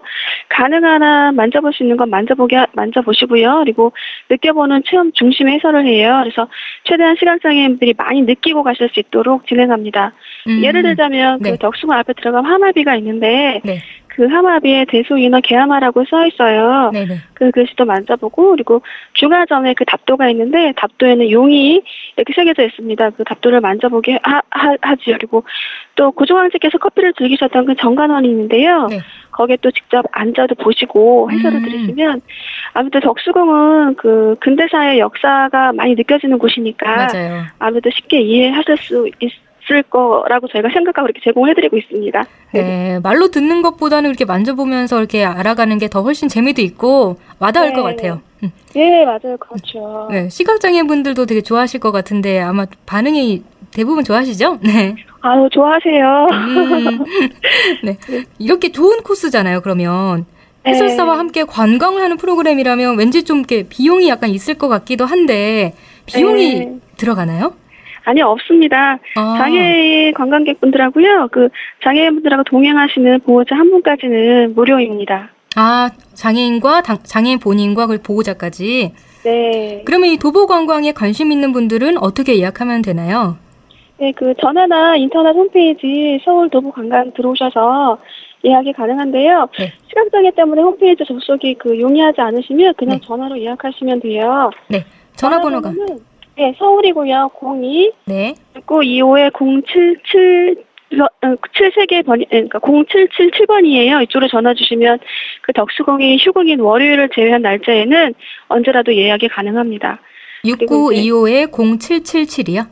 [0.50, 3.60] 가능한 한 만져볼 수 있는 건 만져보게 하- 만져보시고요.
[3.64, 3.92] 그리고
[4.30, 6.22] 느껴보는 체험 중심의 해설을 해요.
[6.24, 6.48] 그래서
[6.86, 10.14] 최대한 시각장애인들이 많이 느끼고 가실 수 있도록 진행합니다.
[10.48, 11.52] 음, 예를 들자면 네.
[11.52, 13.80] 그 덕수궁 앞에 들어가면 하마비가 있는데 네.
[14.20, 16.92] 그 하마 비에 대소인어 개하마라고 써 있어요.
[16.92, 17.20] 네네.
[17.36, 18.82] 그 글씨도 만져보고 그리고
[19.14, 21.82] 중화점에 그 답도가 있는데 답도에는 용이
[22.18, 23.12] 이렇게 새겨져 있습니다.
[23.12, 25.16] 그 답도를 만져보게 하, 하, 하지요.
[25.18, 25.46] 그리고
[25.96, 28.88] 또 고종황제께서 커피를 즐기셨던 그 정관원이 있는데요.
[28.88, 29.00] 네.
[29.32, 31.64] 거기에 또 직접 앉아도 보시고 해설을 음.
[31.64, 32.20] 들으시면
[32.74, 37.44] 아무래도 덕수궁은 그 근대사의 역사가 많이 느껴지는 곳이니까 맞아요.
[37.58, 39.32] 아무래도 쉽게 이해하실 수 있
[39.72, 42.24] 을 거라고 저희가 생각하고 이렇게 제공해드리고 있습니다.
[42.54, 47.76] 네, 말로 듣는 것보다는 이렇게 만져보면서 이렇게 알아가는 게 더 훨씬 재미도 있고 와닿을 네.
[47.76, 48.22] 것 같아요.
[48.44, 48.52] 음.
[48.74, 49.38] 네, 맞아요.
[49.40, 50.08] 그렇죠.
[50.12, 54.60] 네, 시각장애 분들도 되게 좋아하실 것 같은데 아마 반응이 대부분 좋아하시죠?
[54.66, 54.96] 네.
[55.22, 56.28] 아유, 좋아하세요.
[56.32, 57.06] 음,
[57.84, 57.98] 네.
[58.40, 60.26] 이렇게 좋은 코스잖아요, 그러면.
[60.64, 60.72] 네.
[60.72, 65.74] 해설사와 함께 관광을 하는 프로그램이라면 왠지 좀 이렇게 비용이 약간 있을 것 같기도 한데,
[66.06, 66.76] 비용이 네.
[66.98, 67.54] 들어가나요?
[68.10, 68.98] 아니요, 없습니다.
[69.16, 69.36] 아.
[69.38, 71.50] 장애인 관광객분들하고요, 그
[71.84, 75.30] 장애인분들하고 동행하시는 보호자 한 분까지는 무료입니다.
[75.56, 78.94] 아, 장애인과 당- 장애인 본인과 그리고 보호자까지.
[79.24, 79.84] 네.
[79.86, 83.38] 그러면 이 도보 관광에 관심 있는 분들은 어떻게 예약하면 되나요?
[84.00, 88.00] 네, 그 전화나 인터넷 홈페이지 서울 도보 관광 들어오셔서
[88.44, 89.50] 예약이 가능한데요.
[89.60, 89.72] 네.
[89.90, 93.06] 시각장애 때문에 홈페이지 접속이 그 용이하지 않으시면 그냥 네.
[93.06, 94.50] 전화로 예약하시면 돼요.
[94.70, 94.84] 네.
[95.16, 95.70] 전화번호가.
[95.70, 96.09] 전화번호는
[96.40, 97.32] 네, 서울이고요.
[97.42, 98.34] 02 네.
[98.66, 100.64] 925에 077
[101.02, 104.02] 어, 7세계 번, 그러니까 0777번이에요.
[104.04, 105.00] 이쪽으로 전화 주시면
[105.42, 108.14] 그 덕수공이 휴공인 월요일을 제외한 날짜에는
[108.48, 110.00] 언제라도 예약이 가능합니다.
[110.46, 112.68] 6925에 0777이요?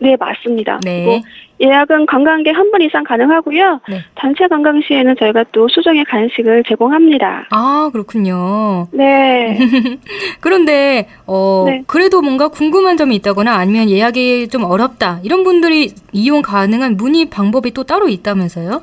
[0.00, 0.80] 네, 맞습니다.
[0.84, 1.22] 네.
[1.62, 3.80] 예약은 관광객 한 분 이상 가능하고요.
[3.88, 4.00] 네.
[4.14, 7.46] 단체 관광 시에는 저희가 또 수정의 간식을 제공합니다.
[7.50, 8.88] 아, 그렇군요.
[8.92, 9.58] 네.
[10.40, 11.82] 그런데 어 네.
[11.86, 17.72] 그래도 뭔가 궁금한 점이 있다거나 아니면 예약이 좀 어렵다 이런 분들이 이용 가능한 문의 방법이
[17.72, 18.82] 또 따로 있다면서요?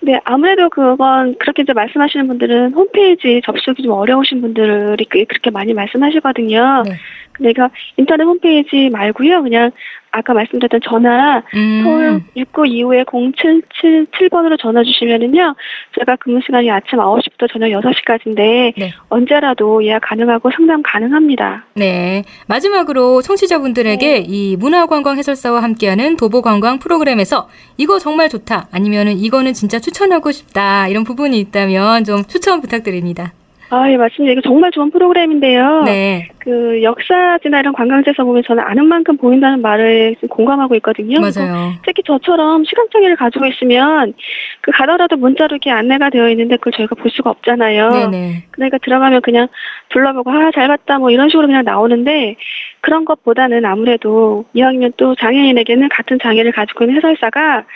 [0.00, 5.72] 네, 아무래도 그건 그렇게 이제 말씀하시는 분들은 홈페이지 접속이 좀 어려우신 분들이 그- 그렇게 많이
[5.74, 6.82] 말씀하시거든요.
[6.86, 6.92] 네.
[7.36, 9.42] 그러니까 인터넷 홈페이지 말고요.
[9.42, 9.70] 그냥
[10.16, 11.82] 아까 말씀드렸던 전화 음.
[11.84, 15.54] 서울 6925에 0777번으로 전화 주시면은요.
[15.98, 18.92] 제가 근무 시간이 아침 9시부터 저녁 6시까지인데 네.
[19.08, 21.66] 언제라도 예약 가능하고 상담 가능합니다.
[21.74, 22.24] 네.
[22.46, 30.32] 마지막으로 청취자분들에게 이 문화관광 해설사와 함께하는 도보관광 프로그램에서 이거 정말 좋다 아니면은 이거는 진짜 추천하고
[30.32, 33.34] 싶다 이런 부분이 있다면 좀 추천 부탁드립니다.
[33.70, 34.32] 아, 예, 맞습니다.
[34.32, 35.82] 이거 정말 좋은 프로그램인데요.
[35.84, 36.28] 네.
[36.38, 41.18] 그 역사지나 이런 관광지에서 보면 저는 아는 만큼 보인다는 말을 좀 공감하고 있거든요.
[41.20, 41.72] 맞아요.
[41.84, 44.14] 특히 저처럼 시간장애를 가지고 있으면
[44.60, 47.90] 그 가더라도 문자로 이렇게 안내가 되어 있는데 그걸 저희가 볼 수가 없잖아요.
[47.90, 48.44] 네네.
[48.52, 49.48] 그러니까 들어가면 그냥
[49.88, 52.36] 둘러보고 아 잘 봤다 뭐 이런 식으로 그냥 나오는데
[52.80, 57.66] 그런 것보다는 아무래도 이왕이면 또 장애인에게는 같은 장애를 가지고 있는 해설사가 그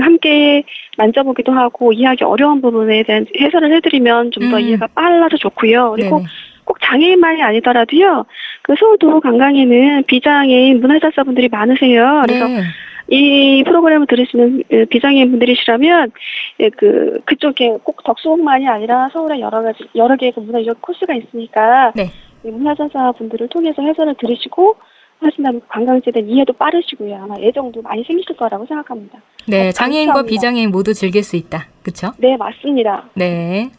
[0.00, 0.64] 함께
[0.98, 4.60] 만져보기도 하고 이해하기 어려운 부분에 대한 해설을 해드리면 좀더 음.
[4.60, 5.92] 이해가 빨라서 좋고요.
[5.96, 6.28] 그리고 네네.
[6.64, 8.24] 꼭 장애인만이 아니더라도요.
[8.62, 12.22] 그 서울도 관광에는 비장애인 문화해설사분들이 많으세요.
[12.26, 12.62] 그래서 네.
[13.08, 16.12] 이 프로그램을 들으시는 그 비장애인 분들이시라면
[16.60, 21.92] 예, 그 그쪽에 꼭 덕수궁만이 아니라 서울에 여러 가지 여러 개의 그 문화유적 코스가 있으니까
[21.94, 22.10] 네.
[22.44, 24.76] 이 문화전사 분들을 통해서 해설을 들으시고
[25.24, 27.14] 하신다면 관광지에 대한 이해도 빠르시고요.
[27.16, 29.18] 아마 애정도 많이 생기실 거라고 생각합니다.
[29.46, 30.30] 네, 아, 장애인과 감사합니다.
[30.30, 31.66] 비장애인 모두 즐길 수 있다.
[31.82, 32.12] 그렇죠?
[32.18, 33.08] 네, 맞습니다.
[33.14, 33.70] 네.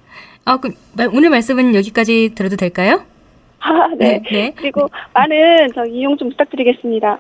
[0.46, 3.04] 아, 그 마- 오늘 말씀은 여기까지 들어도 될까요?
[3.60, 4.22] 아, 네.
[4.32, 4.54] 네.
[4.56, 7.20] 그리고 많은 저 이용 좀 부탁드리겠습니다.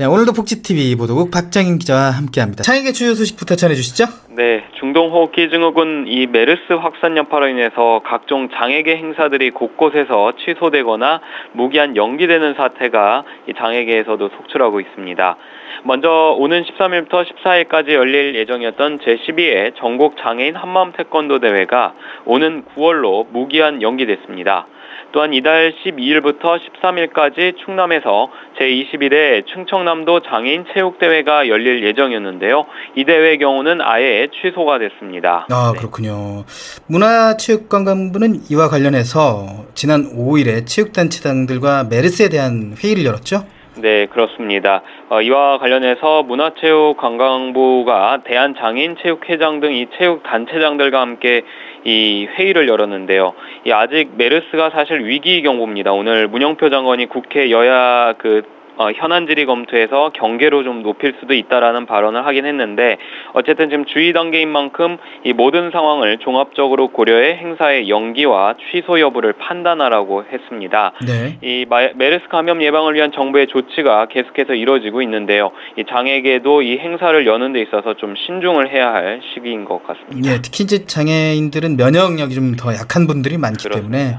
[0.00, 2.62] 자, 오늘도 복지TV 보도국 박정인 기자와 함께합니다.
[2.62, 4.06] 창에게 주요 소식부터 전해주시죠.
[4.30, 11.20] 네, 중동호흡기 증후군 이 메르스 확산 여파로 인해서 각종 장애계 행사들이 곳곳에서 취소되거나
[11.52, 15.36] 무기한 연기되는 사태가 이 장애계에서도 속출하고 있습니다.
[15.84, 21.92] 먼저 오는 13일부터 14일까지 열릴 예정이었던 제12회 전국 장애인 한마음 태권도 대회가
[22.24, 24.66] 오는 9월로 무기한 연기됐습니다.
[25.12, 32.66] 또한 이달 12일부터 13일까지 충남에서 제21회 충청남도 장애인 체육대회가 열릴 예정이었는데요.
[32.96, 35.46] 이 대회 경우는 아예 취소가 됐습니다.
[35.50, 36.44] 아, 그렇군요.
[36.86, 43.44] 문화체육관광부는 이와 관련해서 지난 5일에 체육단체장들과 메르스에 대한 회의를 열었죠.
[43.80, 44.82] 네, 그렇습니다.
[45.08, 51.42] 어, 이와 관련해서 문화체육관광부가 대한장애인체육회장 등 이 체육 단체장들과 함께
[51.84, 53.32] 이 회의를 열었는데요.
[53.64, 55.92] 이 아직 메르스가 사실 위기 경보입니다.
[55.92, 58.42] 오늘 문영표 장관이 국회 여야 그
[58.80, 62.96] 어, 현안 질의 검토에서 경계로 좀 높일 수도 있다라는 발언을 하긴 했는데
[63.34, 70.24] 어쨌든 지금 주의 단계인 만큼 이 모든 상황을 종합적으로 고려해 행사의 연기와 취소 여부를 판단하라고
[70.32, 70.92] 했습니다.
[71.06, 71.36] 네.
[71.42, 75.50] 이 마- 메르스 감염 예방을 위한 정부의 조치가 계속해서 이뤄지고 있는데요.
[75.76, 80.32] 이 장애계도 이 행사를 여는 데 있어서 좀 신중을 해야 할 시기인 것 같습니다.
[80.32, 83.98] 예, 특히 이제 장애인들은 면역력이 좀 더 약한 분들이 많기 그렇습니다.
[83.98, 84.18] 때문에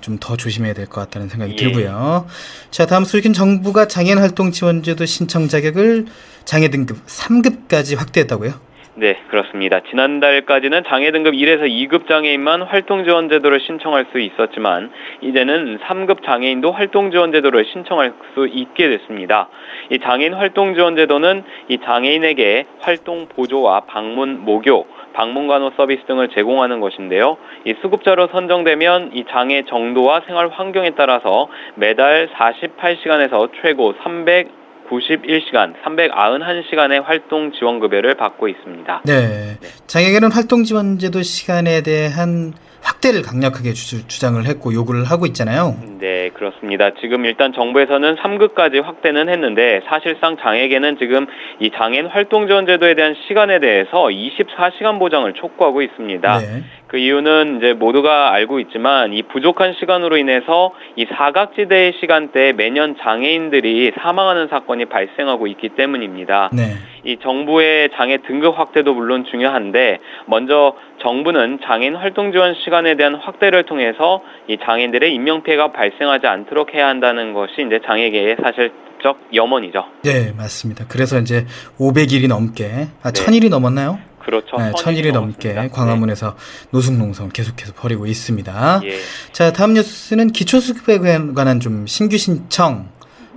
[0.00, 1.56] 좀더 조심해야 될 것 같다는 생각이 예.
[1.56, 2.24] 들고요.
[2.70, 6.06] 자, 다음 소식은 정부가 장애인 활동 지원제도 신청 자격을
[6.44, 8.52] 장애 등급 3급까지 확대했다고요?
[8.94, 9.80] 네, 그렇습니다.
[9.88, 14.90] 지난달까지는 장애 등급 1에서 2급 장애인만 활동 지원 제도를 신청할 수 있었지만
[15.22, 19.48] 이제는 3급 장애인도 활동 지원 제도를 신청할 수 있게 됐습니다.
[19.90, 26.28] 이 장애인 활동 지원 제도는 이 장애인에게 활동 보조와 방문 모교 방문 간호 서비스 등을
[26.28, 27.36] 제공하는 것인데요.
[27.64, 37.52] 이 수급자로 선정되면 이 장애 정도와 생활 환경에 따라서 매달 48시간에서 최고 391시간, 391시간의 활동
[37.52, 39.02] 지원 급여를 받고 있습니다.
[39.04, 39.56] 네.
[39.86, 42.52] 장애계는 활동 지원제도 시간에 대한
[42.82, 45.76] 확대를 강력하게 주, 주장을 했고 요구를 하고 있잖아요.
[46.00, 46.90] 네, 그렇습니다.
[47.00, 51.26] 지금 일단 정부에서는 3급까지 확대는 했는데 사실상 장애계는 지금
[51.60, 56.38] 이 장애인 활동 지원 제도에 대한 시간에 대해서 24시간 보장을 촉구하고 있습니다.
[56.38, 56.64] 네.
[56.86, 63.92] 그 이유는 이제 모두가 알고 있지만 이 부족한 시간으로 인해서 이 사각지대의 시간대에 매년 장애인들이
[64.00, 66.50] 사망하는 사건이 발생하고 있기 때문입니다.
[66.52, 66.74] 네.
[67.04, 73.64] 이 정부의 장애 등급 확대도 물론 중요한데 먼저 정부는 장애인 활동 지원 시간에 대한 확대를
[73.64, 79.84] 통해서 이 장애인들의 인명 피해가 발생하지 않도록 해야 한다는 것이 이제 장애계의 사실 법적 염원이죠.
[80.04, 80.84] 네, 맞습니다.
[80.88, 81.46] 그래서 이제
[81.78, 83.24] 500일이 넘게, 아, 네.
[83.24, 83.98] 1000일이 넘었나요?
[84.20, 84.56] 그렇죠.
[84.58, 85.68] 네, 1000일이 넘게 넘었습니다.
[85.74, 86.36] 광화문에서
[86.70, 88.80] 노숙농성을 계속해서 벌이고 있습니다.
[88.84, 88.98] 예.
[89.32, 92.88] 자, 다음 뉴스는 기초수급에 관한 좀 신규 신청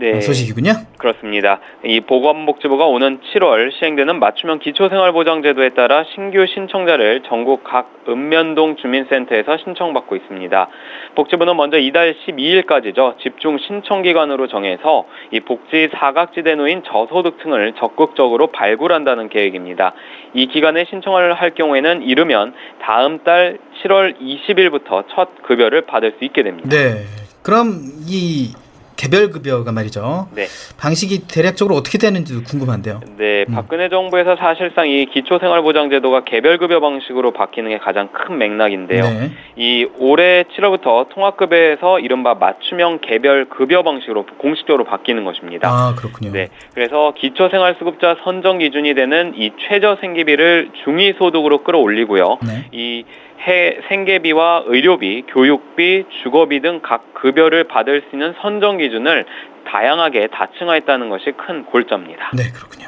[0.03, 0.19] 네.
[0.19, 0.73] 소식이군요.
[0.97, 1.59] 그렇습니다.
[1.85, 10.17] 이 보건복지부가 오는 7월 시행되는 맞춤형 기초생활보장제도에 따라 신규 신청자를 전국 각 읍면동 주민센터에서 신청받고
[10.17, 10.67] 있습니다.
[11.15, 13.17] 복지부는 먼저 이달 12일까지죠.
[13.19, 19.93] 집중 신청기간으로 정해서 이 복지 사각지대 놓인 저소득층을 적극적으로 발굴한다는 계획입니다.
[20.33, 26.43] 이 기간에 신청을 할 경우에는 이르면 다음 달 7월 20일부터 첫 급여를 받을 수 있게
[26.43, 26.67] 됩니다.
[26.69, 27.05] 네.
[27.41, 28.53] 그럼 이
[28.95, 30.27] 개별 급여가 말이죠.
[30.35, 30.45] 네.
[30.77, 33.01] 방식이 대략적으로 어떻게 되는지도 궁금한데요.
[33.17, 39.03] 네, 박근혜 정부에서 사실상 이 기초생활보장제도가 개별 급여 방식으로 바뀌는 게 가장 큰 맥락인데요.
[39.03, 39.31] 네.
[39.55, 45.69] 이 올해 7월부터 통합급여에서 이른바 맞춤형 개별 급여 방식으로 공식적으로 바뀌는 것입니다.
[45.69, 46.31] 아, 그렇군요.
[46.31, 52.37] 네, 그래서 기초생활수급자 선정 기준이 되는 이 최저 생계비를 중위 소득으로 끌어올리고요.
[52.45, 52.65] 네.
[52.71, 53.05] 이
[53.47, 59.25] 해 생계비와 의료비, 교육비, 주거비 등 각 급여를 받을 수 있는 선정 기준을
[59.65, 62.31] 다양하게 다층화했다는 것이 큰 골자입니다.
[62.33, 62.87] 네, 그렇군요.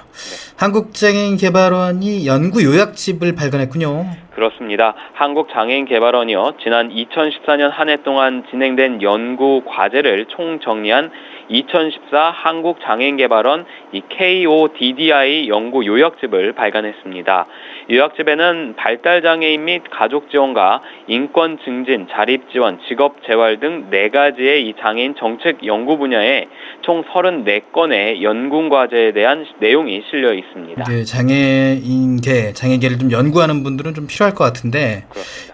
[0.58, 4.06] 한국장애인개발원이 연구 요약집을 발간했군요.
[4.34, 4.93] 그렇습니다.
[5.14, 6.56] 한국장애인개발원이요.
[6.64, 11.12] 지난 2014년 한 해 동안 진행된 연구 과제를 총 정리한
[11.47, 17.45] 2014 한국장애인개발원 이 KODDI 연구 요약집을 발간했습니다.
[17.91, 24.74] 요약집에는 발달장애인 및 가족 지원과 인권 증진, 자립 지원, 직업 재활 등 네 가지의 이
[24.82, 26.47] 장애인 정책 연구 분야에
[26.82, 30.45] 총 34건의 연구 과제에 대한 내용이 실려 있습니다.
[30.88, 35.06] 네, 장애인계, 장애계를 좀 연구하는 분들은 좀 필요할 것 같은데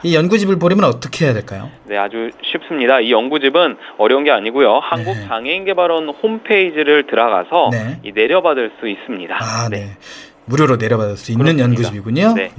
[0.04, 1.70] 이 연구집을 보려면 어떻게 해야 될까요?
[1.86, 3.00] 네, 아주 쉽습니다.
[3.00, 4.80] 이 연구집은 어려운 게 아니고요.
[4.84, 8.00] 한국장애인 개발원 홈페이지를 들어가서 네.
[8.04, 9.38] 이 내려받을 수 있습니다.
[9.40, 9.98] 아, 네.
[10.46, 11.64] 무료로 내려받을 수 있는 그렇습니다.
[11.64, 12.34] 연구집이군요.
[12.36, 12.52] 네.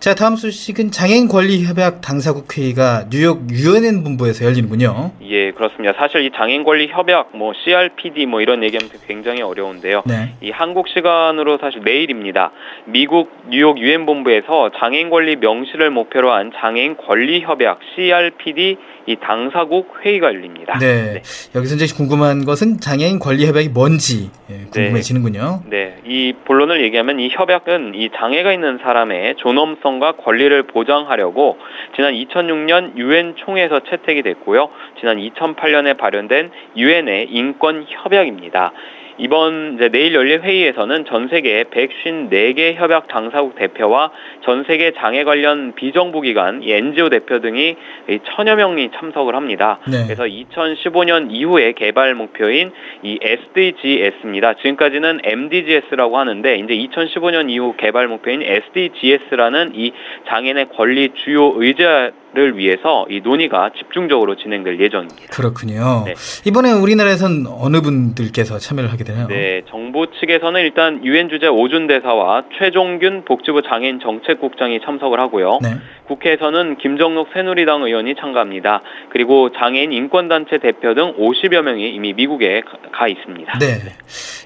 [0.00, 5.10] 자, 다음 소식은 장애인 권리 협약 당사국 회의가 뉴욕 유엔 본부에서 열리는군요.
[5.22, 5.92] 예, 그렇습니다.
[5.98, 10.04] 사실 이 장애인 권리 협약, 뭐 CRPD 뭐 이런 얘기하면 굉장히 어려운데요.
[10.06, 10.34] 네.
[10.40, 12.52] 이 한국 시간으로 사실 내일입니다.
[12.84, 18.76] 미국 뉴욕 유엔 본부에서 장애인 권리 명시를 목표로 한 장애인 권리 협약 CRPD
[19.08, 20.78] 이 당사국 회의가 열립니다.
[20.78, 21.22] 네.
[21.54, 25.62] 여기서 이제 궁금한 것은 장애인 권리 협약이 뭔지 예, 궁금해지는군요.
[25.70, 31.56] 네, 이 본론을 얘기하면 이 협약은 이 장애가 있는 사람의 존엄성과 권리를 보장하려고
[31.96, 34.68] 지난 2006년 유엔 총회에서 채택이 됐고요.
[35.00, 38.72] 지난 2008년에 발효된 유엔의 인권 협약입니다.
[39.18, 44.10] 이번 이제 내일 열릴 회의에서는 전 세계 154개 협약 당사국 대표와
[44.44, 47.76] 전 세계 장애 관련 비정부 기관, 이 NGO 대표 등이
[48.08, 49.80] 이 천여 명이 참석을 합니다.
[49.86, 50.04] 네.
[50.04, 52.70] 그래서 2015년 이후에 개발 목표인
[53.02, 54.54] 이 SDGs입니다.
[54.54, 59.92] 지금까지는 MDGs라고 하는데 이제 2015년 이후 개발 목표인 SDGs라는 이
[60.28, 65.28] 장애인의 권리 주요 의제 를 위해서 이 논의가 집중적으로 진행될 예정입니다.
[65.30, 66.02] 그렇군요.
[66.04, 66.14] 네.
[66.44, 69.28] 이번에 우리나라에선 어느 분들께서 참여를 하게 되나요?
[69.28, 75.58] 네, 정부 측에서는 일단 유엔 주재 오준 대사와 최종균 복지부 장애인 정책국장이 참석을 하고요.
[75.62, 75.76] 네.
[76.06, 78.82] 국회에서는 김정록 새누리당 의원이 참가합니다.
[79.10, 83.58] 그리고 장애인 인권단체 대표 등 50여 명이 이미 미국에 가- 가 있습니다.
[83.58, 83.78] 네.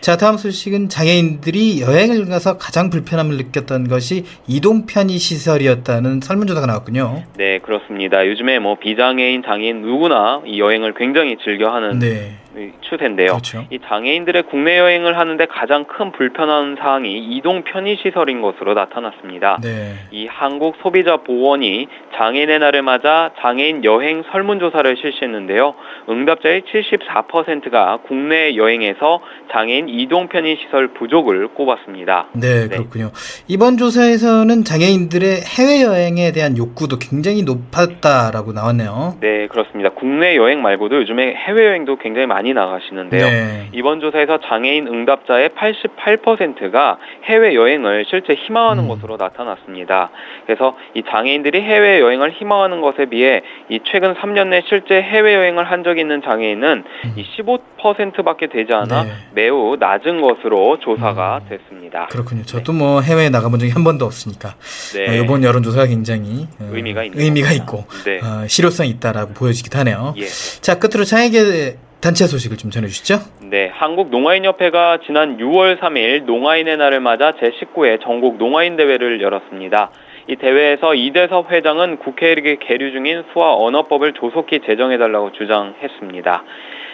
[0.00, 7.24] 자, 다음 소식은 장애인들이 여행을 가서 가장 불편함을 느꼈던 것이 이동 편의 시설이었다는 설문조사가 나왔군요.
[7.36, 7.71] 네, 그렇습니다.
[8.26, 12.32] 요즘에 뭐 비장애인, 장애인 누구나 이 여행을 굉장히 즐겨하는 네.
[12.56, 13.32] 이 추세인데요.
[13.32, 13.64] 그렇죠.
[13.70, 19.58] 이 장애인들의 국내 여행을 하는데 가장 큰 불편한 사항이 이동 편의 시설인 것으로 나타났습니다.
[19.62, 19.94] 네.
[20.10, 25.74] 이 한국 소비자 보원이 장애인의 날을 맞아 장애인 여행 설문조사를 실시했는데요.
[26.08, 32.28] 응답자의 74%가 국내 여행에서 장애인 이동 편의 시설 부족을 꼽았습니다.
[32.34, 33.10] 네, 그렇군요.
[33.48, 39.16] 이번 조사에서는 장애인들의 해외 여행에 대한 욕구도 굉장히 높았다라고 나왔네요.
[39.20, 39.90] 네, 그렇습니다.
[39.90, 43.26] 국내 여행 말고도 요즘에 해외 여행도 굉장히 많이 나가시는데요.
[43.26, 43.68] 네.
[43.72, 50.10] 이번 조사에서 장애인 응답자의 88%가 해외 여행을 실제 희망하는 것으로 나타났습니다.
[50.46, 55.64] 그래서 이 장애인들이 해외 여행을 희망하는 것에 비해 이 최근 3년 내 실제 해외 여행을
[55.70, 56.84] 한 적이 있는 장애인은
[57.16, 62.06] 이 15%밖에 되지 않아 매우 낮은 것으로 조사가 됐습니다.
[62.10, 62.42] 그렇군요.
[62.42, 64.54] 저도 뭐 해외에 나가본 적이 한 번도 없으니까
[64.94, 65.08] 네.
[65.08, 67.52] 어, 이번 여론조사가 굉장히 어, 의미가 의미가.
[67.52, 68.18] 있고 네.
[68.20, 70.14] 어, 실효성이 있다라고 보여지기도 하네요.
[70.16, 70.26] 예.
[70.26, 73.14] 자, 끝으로 장애계 단체 소식을 좀 전해주시죠.
[73.48, 79.92] 네, 한국농아인협회가 지난 6월 3일 농아인의 날을 맞아 제19회 전국 농아인 대회를 열었습니다.
[80.26, 86.42] 이 대회에서 이대섭 회장은 국회에 계류 중인 수화 언어법을 조속히 제정해달라고 주장했습니다.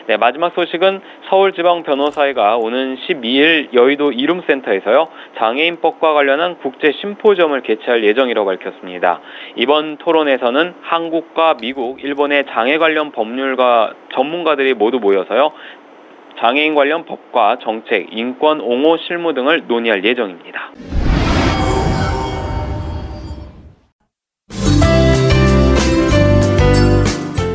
[0.09, 9.21] 네, 마지막 소식은 서울지방변호사회가 오는 12일 여의도 이룸센터에서요, 장애인법과 관련한 국제 심포점을 개최할 예정이라고 밝혔습니다.
[9.57, 15.53] 이번 토론에서는 한국과 미국, 일본의 장애 관련 법률가 전문가들이 모두 모여서요,
[16.39, 20.71] 장애인 관련 법과 정책, 인권 옹호 실무 등을 논의할 예정입니다.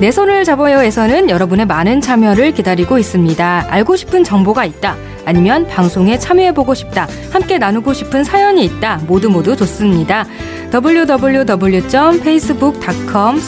[0.04, 3.68] 내 손을 잡아요에서는 여러분의 많은 참여를 기다리고 있습니다.
[3.70, 4.98] 알고 싶은 정보가 있다.
[5.26, 7.08] 아니면 방송에 참여해보고 싶다.
[7.32, 9.02] 함께 나누고 싶은 사연이 있다.
[9.08, 10.26] 모두 모두 좋습니다.
[10.74, 13.40] www.facebook.com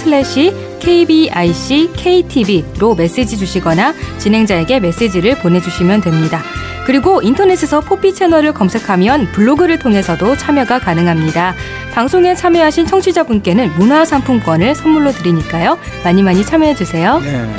[0.80, 6.42] kbic.ktv로 메시지 주시거나 진행자에게 메시지를 보내주시면 됩니다.
[6.86, 11.56] 그리고 인터넷에서 포피 채널을 검색하면 블로그를 통해서도 참여가 가능합니다.
[11.92, 15.80] 방송에 참여하신 청취자분께는 문화상품권을 선물로 드리니까요.
[16.04, 17.20] 많이 많이 참여해주세요.
[17.20, 17.50] 네.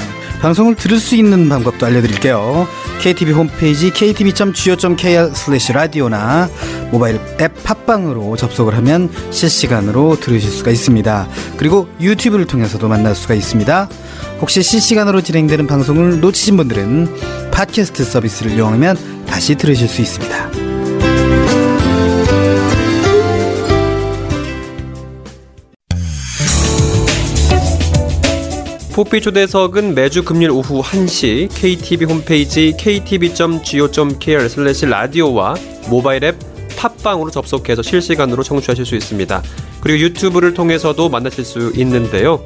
[0.40, 2.68] 방송을 들을 수 있는 방법도 알려드릴게요.
[3.00, 6.48] KTV 홈페이지 ktv.go.kr 슬래시 라디오나
[6.90, 11.28] 모바일 앱 팟빵으로 접속을 하면 실시간으로 들으실 수가 있습니다.
[11.56, 13.88] 그리고 유튜브를 통해서도 만날 수가 있습니다.
[14.40, 20.65] 혹시 실시간으로 진행되는 방송을 놓치신 분들은 팟캐스트 서비스를 이용하면 다시 들으실 수 있습니다.
[28.96, 35.54] 포피 초대석은 매주 금요일 오후 1시 KTV 홈페이지 ktv.go.kr 슬래시 라디오와
[35.90, 36.36] 모바일 앱
[36.78, 39.42] 팟빵으로 접속해서 실시간으로 청취하실 수 있습니다.
[39.82, 42.42] 그리고 유튜브를 통해서도 만나실 수 있는데요.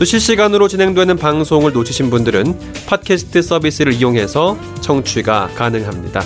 [0.00, 2.58] 또 실시간으로 진행되는 방송을 놓치신 분들은
[2.88, 6.22] 팟캐스트 서비스를 이용해서 청취가 가능합니다.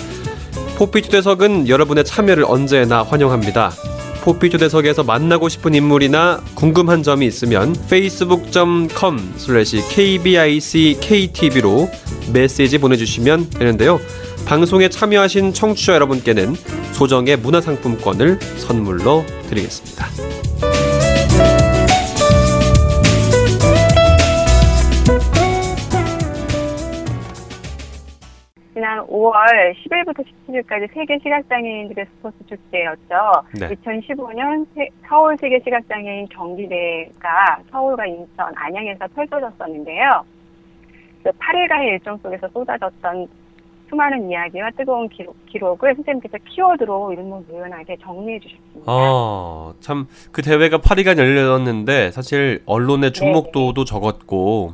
[0.77, 3.71] 포피 초대석은 여러분의 참여를 언제나 환영합니다.
[4.23, 9.33] 포피 초대석에서 만나고 싶은 인물이나 궁금한 점이 있으면 facebook.com
[9.91, 11.89] kbic.ktv로
[12.31, 13.99] 메시지 보내주시면 되는데요.
[14.45, 16.55] 방송에 참여하신 청취자 여러분께는
[16.93, 20.07] 소정의 문화상품권을 선물로 드리겠습니다.
[29.13, 33.43] 5월 10일부터 17일까지 세계 시각장애인들의 스포츠 축제였죠.
[33.59, 33.67] 네.
[33.69, 40.25] 2015년 세- 서울 세계 시각장애인 경기대회가 서울과 인천, 안양에서 펼쳐졌었는데요.
[41.23, 43.27] 그 8일간의 일정 속에서 쏟아졌던
[43.89, 48.83] 수많은 이야기와 뜨거운 기록, 기록 을 선생님께서 키워드로 일목요연하게 정리해 주셨습니다.
[48.87, 54.71] 아, 참, 그 대회가 8일간 열렸는데, 사실 언론의 주목도도 적었고,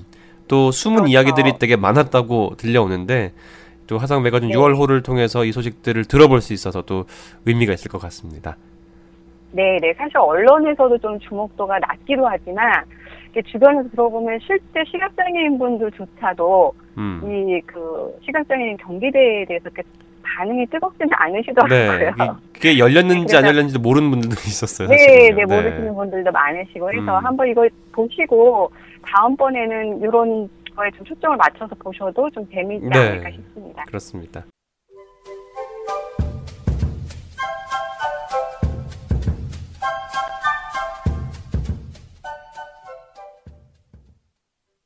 [0.48, 3.34] 또 숨은 이야기들이 되게 많았다고 들려오는데,
[3.90, 4.56] 또 화상 매거진 네.
[4.56, 7.06] 6월호를 통해서 이 소식들을 들어볼 수 있어서 또
[7.48, 8.56] 의미가 있을 것 같습니다.
[9.52, 9.92] 네, 네.
[9.98, 12.84] 사실 언론에서도 좀 주목도가 낮기도 하지만
[13.48, 17.22] 주변에서 들어보면 실제 시각장애인 분들조차도 음.
[17.58, 19.82] 이그 시각장애인 경기대회에 대해서 이렇게
[20.22, 22.10] 반응이 뜨겁지는 네, 않으시더라고요.
[22.10, 24.88] 이- 그게 열렸는지 안 열렸는지도 모르는 분들도 있었어요.
[24.88, 25.46] 네, 사실은요.
[25.48, 27.26] 네, 모르시는 분들도 많으시고 그래서 음.
[27.26, 28.70] 한번 이걸 보시고
[29.02, 30.48] 다음번에는 이런
[30.80, 32.98] 거에 좀 초점을 맞춰서 보셔도 좀 재미있지 네.
[32.98, 33.84] 않을까 싶습니다.
[33.84, 34.46] 그렇습니다.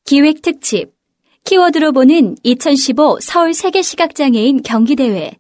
[0.04, 0.94] 기획 특집
[1.44, 5.32] 키워드로 보는 2015 서울 세계 시각장애인 경기대회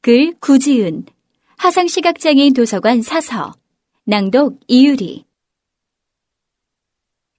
[0.00, 1.06] 글 구지은
[1.56, 3.52] 하상 시각장애인 도서관 사서
[4.04, 5.24] 낭독 이유리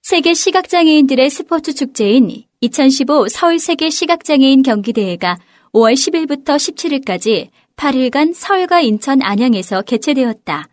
[0.02, 5.38] 세계 시각장애인들의 스포츠 축제인 2015 서울 세계 시각장애인 경기대회가
[5.72, 10.68] 5월 10일부터 17일까지 8일간 서울과 인천 안양에서 개최되었다.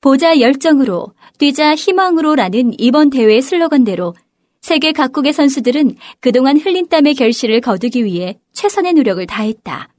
[0.00, 4.14] 보자 열정으로 뛰자 희망으로라는 이번 대회의 슬로건대로
[4.62, 9.90] 세계 각국의 선수들은 그동안 흘린 땀의 결실을 거두기 위해 최선의 노력을 다했다.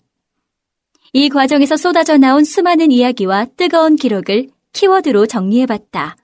[1.14, 6.18] 이 과정에서 쏟아져 나온 수많은 이야기와 뜨거운 기록을 키워드로 정리해봤다.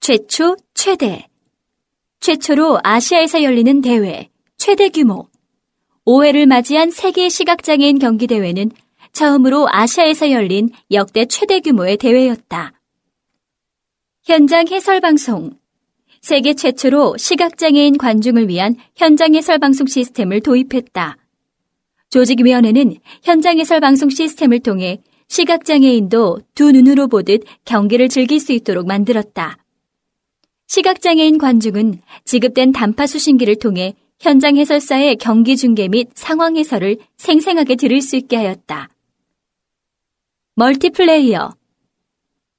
[0.00, 1.31] 최초, 최대.
[2.22, 5.26] 최초로 아시아에서 열리는 대회, 최대 규모.
[6.06, 8.70] 5회를 맞이한 세계 시각장애인 경기대회는
[9.12, 12.74] 처음으로 아시아에서 열린 역대 최대 규모의 대회였다.
[14.22, 15.50] 현장 해설 방송.
[16.20, 21.16] 세계 최초로 시각장애인 관중을 위한 현장 해설 방송 시스템을 도입했다.
[22.10, 29.61] 조직위원회는 현장 해설 방송 시스템을 통해 시각장애인도 두 눈으로 보듯 경기를 즐길 수 있도록 만들었다.
[30.74, 38.00] 시각장애인 관중은 지급된 단파 수신기를 통해 현장 해설사의 경기 중계 및 상황 해설을 생생하게 들을
[38.00, 38.88] 수 있게 하였다.
[40.54, 41.52] 멀티플레이어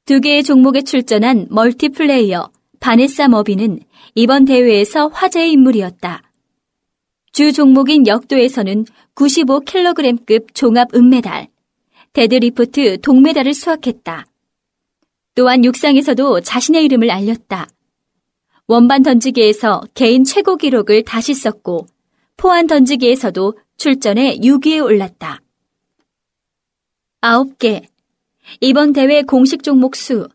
[0.05, 3.79] 두 개의 종목에 출전한 멀티플레이어 바네사 머비는
[4.13, 6.21] 이번 대회에서 화제의 인물이었다.
[7.31, 8.85] 주 종목인 역도에서는
[9.15, 11.47] 95kg급 종합 은메달,
[12.13, 14.27] 데드리프트 동메달을 수확했다.
[15.33, 17.69] 또한 육상에서도 자신의 이름을 알렸다.
[18.67, 21.85] 원반 던지기에서 개인 최고 기록을 다시 썼고
[22.37, 25.41] 포환 던지기에서도 출전해 6위에 올랐다.
[27.21, 27.85] 9개.
[28.61, 30.29] 이번 대회 공식 종목 수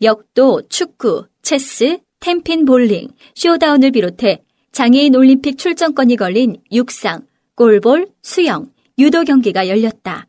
[0.00, 4.42] 역도, 축구, 체스, tenpin 볼링, 쇼다운을 비롯해
[4.72, 10.26] 장애인 올림픽 출전권이 걸린 육상, 골볼, 수영, 유도 경기가 열렸다.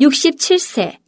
[0.00, 0.98] 67세.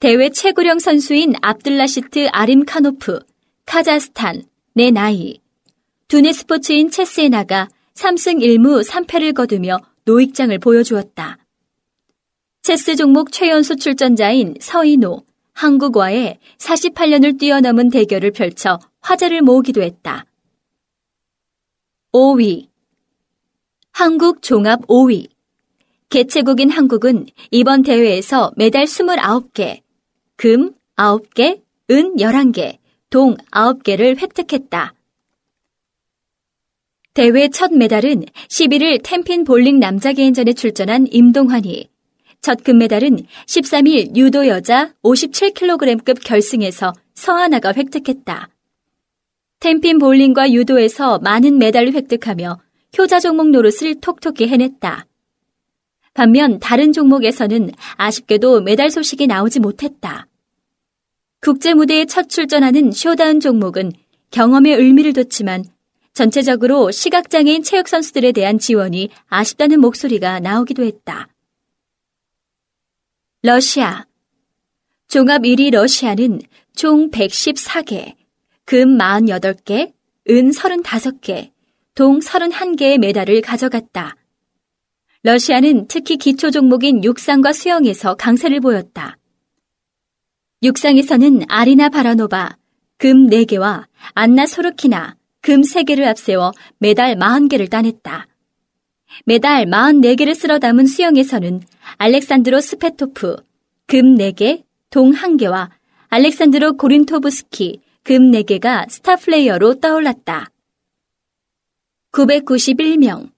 [0.00, 3.20] 대회 최고령 선수인 압들라시트 아림 카노프,
[3.64, 4.44] 카자흐스탄,
[4.74, 5.40] 내 나이.
[6.08, 11.38] 두뇌 스포츠인 체스에 나가 3승 1무 3패를 거두며 노익장을 보여주었다.
[12.62, 20.26] 체스 종목 최연소 출전자인 서인호, 한국과의 48년을 뛰어넘은 대결을 펼쳐 화제를 모으기도 했다.
[22.12, 22.68] 5위.
[23.92, 25.28] 한국 종합 5위.
[26.08, 29.80] 개최국인 한국은 이번 대회에서 메달 29개,
[30.36, 32.78] 금 9개, 은 11개,
[33.12, 34.94] 동 9개를 획득했다.
[37.12, 41.90] 대회 첫 메달은 11일 템핀 볼링 남자 개인전에 출전한 임동환이,
[42.40, 48.48] 첫 금메달은 13일 유도 여자 57kg급 결승에서 서하나가 획득했다.
[49.60, 52.60] 템핀 볼링과 유도에서 많은 메달을 획득하며
[52.96, 55.06] 효자 종목 노릇을 톡톡히 해냈다.
[56.14, 60.28] 반면 다른 종목에서는 아쉽게도 메달 소식이 나오지 못했다.
[61.44, 63.90] 국제 무대에 첫 출전하는 쇼다운 종목은
[64.30, 65.64] 경험의 의미를 뒀지만
[66.14, 71.26] 전체적으로 시각장애인 체육 선수들에 대한 지원이 아쉽다는 목소리가 나오기도 했다.
[73.42, 74.06] 러시아.
[75.08, 76.42] 종합 1위 러시아는
[76.76, 78.14] 총 114개,
[78.64, 79.92] 금 48개,
[80.30, 81.50] 은 35개,
[81.96, 84.14] 동 31개의 메달을 가져갔다.
[85.24, 89.18] 러시아는 특히 기초 종목인 육상과 수영에서 강세를 보였다.
[90.62, 92.56] 육상에서는 아리나 바라노바,
[92.96, 98.28] 금 4개와 안나 소르키나, 금 3개를 앞세워 메달 40개를 따냈다.
[99.24, 101.62] 메달 44개를 쓸어 담은 수영에서는
[101.96, 103.36] 알렉산드로 스페토프,
[103.88, 105.68] 금 4개, 동 1개와
[106.08, 110.50] 알렉산드로 고린토브스키, 금 4개가 스타 플레이어로 떠올랐다.
[112.12, 113.30] 991명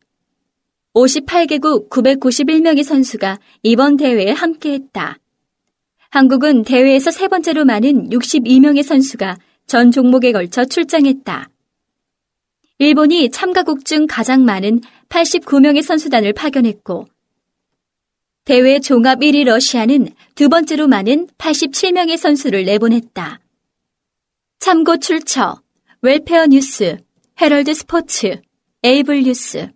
[0.95, 5.18] 58개국 991명의 선수가 이번 대회에 함께했다.
[6.14, 9.36] 한국은 대회에서 세 번째로 많은 62명의 선수가
[9.66, 11.51] 전 종목에 걸쳐 출전했다.
[12.78, 17.08] 일본이 참가국 중 가장 많은 89명의 선수단을 파견했고,
[18.44, 20.06] 대회 종합 1위 러시아는
[20.36, 23.40] 두 번째로 많은 87명의 선수를 내보냈다.
[24.60, 25.60] 참고 출처,
[26.00, 26.96] 웰페어 뉴스,
[27.42, 28.40] 헤럴드 스포츠,
[28.84, 29.74] 에이블 뉴스.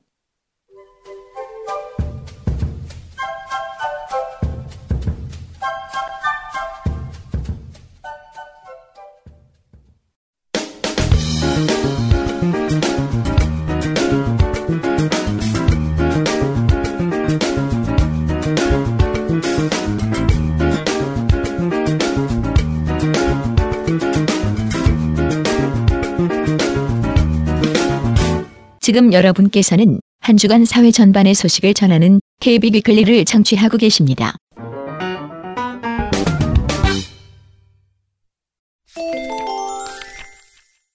[28.88, 34.34] 지금 여러분께서는 한 주간 사회 전반의 소식을 전하는 KB 위클리를 청취하고 계십니다.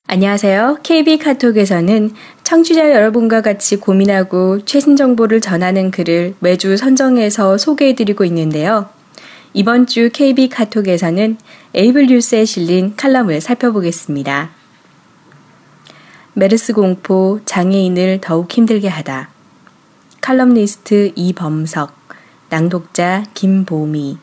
[0.08, 0.80] 안녕하세요.
[0.82, 2.10] KB 카톡에서는
[2.42, 8.90] 청취자 여러분과 같이 고민하고 최신 정보를 전하는 글을 매주 선정해서 소개해드리고 있는데요.
[9.54, 11.38] 이번 주 KB 카톡에서는
[11.76, 14.63] 에이블 뉴스에 실린 칼럼을 살펴보겠습니다.
[16.36, 19.30] 메르스 공포 장애인을 더욱 힘들게 하다.
[20.20, 21.96] 칼럼니스트 이범석,
[22.50, 24.18] 낭독자 김보미.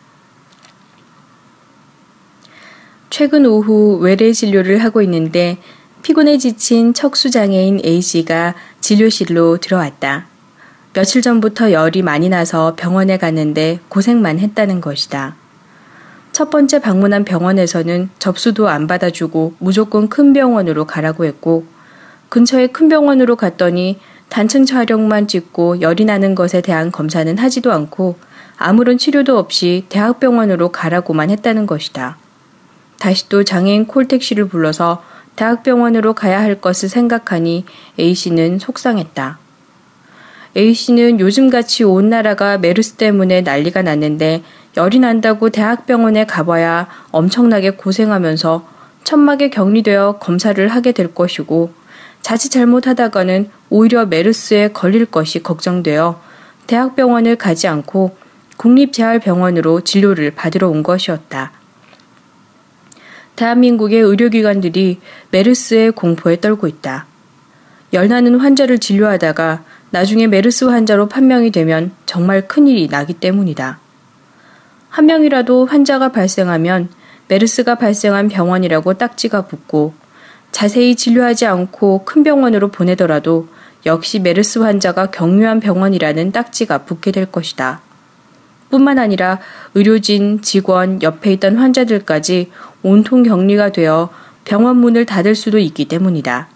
[3.11, 5.59] 최근 오후 외래 진료를 하고 있는데
[6.03, 10.27] 피곤에 지친 척수장애인 A씨가 진료실로 들어왔다.
[10.93, 15.37] 며칠 전부터 열이 많이 나서 병원에 갔는데 고생만 했다는 것이다.
[16.33, 21.67] 첫 번째 방문한 병원에서는 접수도 안 받아주고 무조건 큰 병원으로 가라고 했고
[22.31, 28.17] 근처에 큰 병원으로 갔더니 단층 촬영만 찍고 열이 나는 것에 대한 검사는 하지도 않고
[28.57, 32.17] 아무런 치료도 없이 대학병원으로 가라고만 했다는 것이다.
[32.99, 35.03] 다시 또 장애인 콜택시를 불러서
[35.35, 37.65] 대학병원으로 가야 할 것을 생각하니
[37.99, 39.39] A씨는 속상했다.
[40.57, 44.43] A씨는 요즘같이 온 나라가 메르스 때문에 난리가 났는데
[44.77, 48.69] 열이 난다고 대학병원에 가봐야 엄청나게 고생하면서
[49.03, 51.80] 천막에 격리되어 검사를 하게 될 것이고
[52.23, 56.21] 자칫 잘못하다가는 오히려 메르스에 걸릴 것이 걱정되어
[56.67, 58.17] 대학병원을 가지 않고
[58.57, 61.53] 국립재활병원으로 진료를 받으러 온 것이었다.
[63.37, 65.01] 대한민국의 의료기관들이
[65.31, 67.07] 메르스의 공포에 떨고 있다.
[67.93, 73.81] 열나는 환자를 진료하다가 나중에 메르스 환자로 판명이 되면 정말 큰일이 나기 때문이다.
[74.91, 76.91] 한 명이라도 환자가 발생하면
[77.29, 79.95] 메르스가 발생한 병원이라고 딱지가 붙고
[80.53, 83.49] 자세히 진료하지 않고 큰 병원으로 보내더라도
[83.87, 87.81] 역시 메르스 환자가 경유한 병원이라는 딱지가 붙게 될 것이다.
[88.71, 89.41] 뿐만 아니라
[89.75, 92.51] 의료진, 직원, 옆에 있던 환자들까지
[92.83, 94.11] 온통 격리가 되어
[94.45, 96.49] 병원 문을 닫을 수도 있기 때문이다.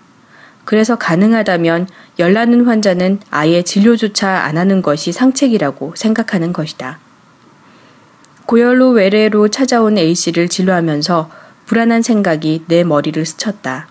[0.65, 1.89] 그래서 가능하다면
[2.19, 6.99] 열나는 환자는 아예 진료조차 안 하는 것이 상책이라고 생각하는 것이다.
[8.47, 11.31] 고열로 외래로 찾아온 A씨를 진료하면서
[11.67, 13.89] 불안한 생각이 내 머리를 스쳤다.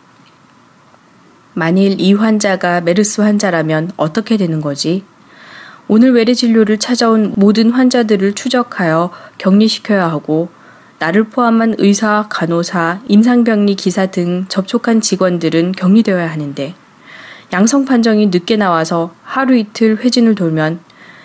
[1.54, 5.04] 만일 이 환자가 메르스 환자라면 어떻게 되는 거지?
[5.88, 10.50] 오늘 외래 진료를 찾아온 모든 환자들을 추적하여 격리시켜야 하고
[11.00, 16.76] 나를 포함한 의사, 간호사, 임상병리 기사 등 접촉한 직원들은 격리되어야 하는데
[17.52, 20.80] 양성 판정이 늦게 나와서 하루 이틀 회진을 돌면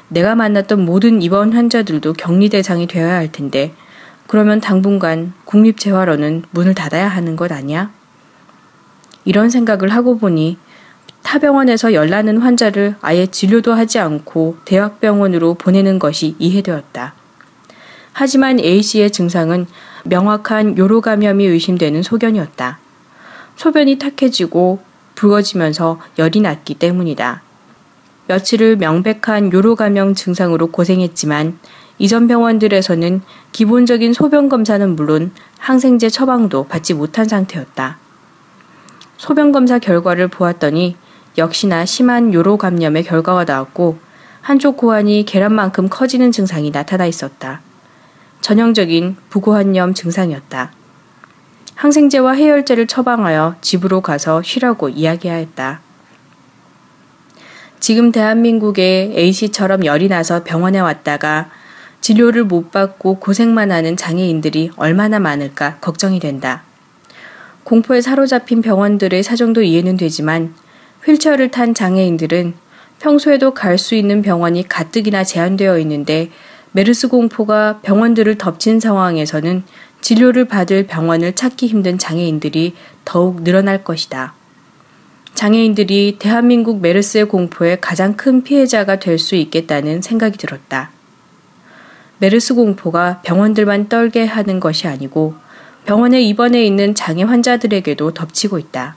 [0.09, 3.73] 내가 만났던 모든 입원 환자들도 격리 대상이 되어야 할 텐데
[4.29, 7.91] 그러면 당분간 국립재활원은 문을 닫아야 하는 것 아니야?
[9.25, 10.59] 이런 생각을 하고 보니
[11.23, 17.15] 타 병원에서 열나는 환자를 아예 진료도 하지 않고 대학병원으로 보내는 것이 이해되었다.
[18.13, 19.67] 하지만 A씨의 증상은
[20.05, 22.79] 명확한 요로 감염이 의심되는 소견이었다.
[23.57, 24.81] 소변이 탁해지고
[25.15, 27.43] 붉어지면서 열이 났기 때문이다.
[28.27, 31.59] 며칠을 명백한 요로 감염 증상으로 고생했지만
[31.99, 33.23] 이전 병원들에서는
[33.53, 37.99] 기본적인 소변 검사는 물론 항생제 처방도 받지 못한 상태였다.
[39.17, 40.97] 소변 검사 결과를 보았더니
[41.37, 43.99] 역시나 심한 요로 감염의 결과가 나왔고
[44.41, 47.61] 한쪽 고환이 계란만큼 커지는 증상이 나타나 있었다.
[48.41, 50.73] 전형적인 부고환염 증상이었다.
[51.75, 55.81] 항생제와 해열제를 처방하여 집으로 가서 쉬라고 이야기하였다.
[57.81, 61.51] 지금 대한민국에 A씨처럼 열이 나서 병원에 왔다가
[62.01, 66.63] 진료를 못 받고 고생만 하는 장애인들이 얼마나 많을까 걱정이 된다.
[67.65, 70.55] 공포에 사로잡힌 병원들의 사정도 이해는 되지만
[71.05, 72.55] 휠체어를 탄 장애인들은
[72.99, 76.31] 평소에도 갈 수 있는 병원이 가뜩이나 제한되어 있는데
[76.73, 79.65] 메르스 공포가 병원들을 덮친 상황에서는
[80.01, 82.75] 진료를 받을 병원을 찾기 힘든 장애인들이
[83.05, 84.35] 더욱 늘어날 것이다.
[85.35, 90.91] 장애인들이 대한민국 메르스의 공포의 가장 큰 피해자가 될 수 있겠다는 생각이 들었다.
[92.19, 95.35] 메르스 공포가 병원들만 떨게 하는 것이 아니고
[95.85, 98.97] 병원에 입원해 있는 장애 환자들에게도 덮치고 있다.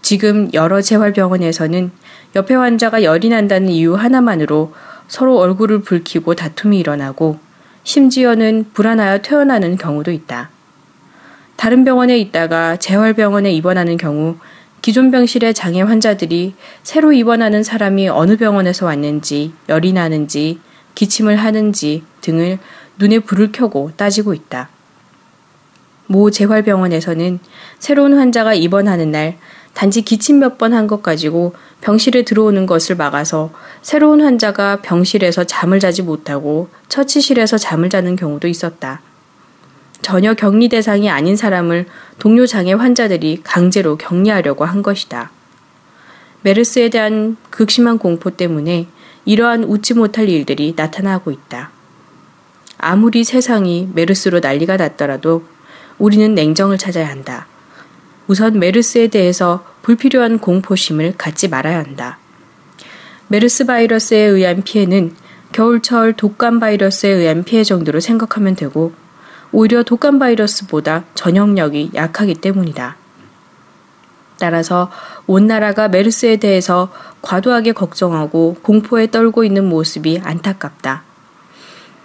[0.00, 1.90] 지금 여러 재활병원에서는
[2.36, 4.74] 옆에 환자가 열이 난다는 이유 하나만으로
[5.08, 7.38] 서로 얼굴을 붉히고 다툼이 일어나고
[7.84, 10.50] 심지어는 불안하여 퇴원하는 경우도 있다.
[11.56, 14.36] 다른 병원에 있다가 재활병원에 입원하는 경우
[14.82, 20.58] 기존 병실의 장애 환자들이 새로 입원하는 사람이 어느 병원에서 왔는지, 열이 나는지,
[20.94, 22.58] 기침을 하는지 등을
[22.98, 24.68] 눈에 불을 켜고 따지고 있다.
[26.06, 27.38] 모 재활병원에서는
[27.78, 29.38] 새로운 환자가 입원하는 날
[29.72, 33.50] 단지 기침 몇 번 한 것 가지고 병실에 들어오는 것을 막아서
[33.82, 39.00] 새로운 환자가 병실에서 잠을 자지 못하고 처치실에서 잠을 자는 경우도 있었다.
[40.02, 41.86] 전혀 격리 대상이 아닌 사람을
[42.18, 45.30] 동료 장애 환자들이 강제로 격리하려고 한 것이다.
[46.42, 48.86] 메르스에 대한 극심한 공포 때문에
[49.24, 51.70] 이러한 웃지 못할 일들이 나타나고 있다.
[52.78, 55.44] 아무리 세상이 메르스로 난리가 났더라도
[55.98, 57.46] 우리는 냉정을 찾아야 한다.
[58.26, 62.18] 우선 메르스에 대해서 불필요한 공포심을 갖지 말아야 한다.
[63.28, 65.14] 메르스 바이러스에 의한 피해는
[65.52, 68.92] 겨울철 독감 바이러스에 의한 피해 정도로 생각하면 되고
[69.52, 72.96] 오히려 독감 바이러스보다 전염력이 약하기 때문이다.
[74.38, 74.90] 따라서
[75.26, 76.90] 온 나라가 메르스에 대해서
[77.22, 81.02] 과도하게 걱정하고 공포에 떨고 있는 모습이 안타깝다.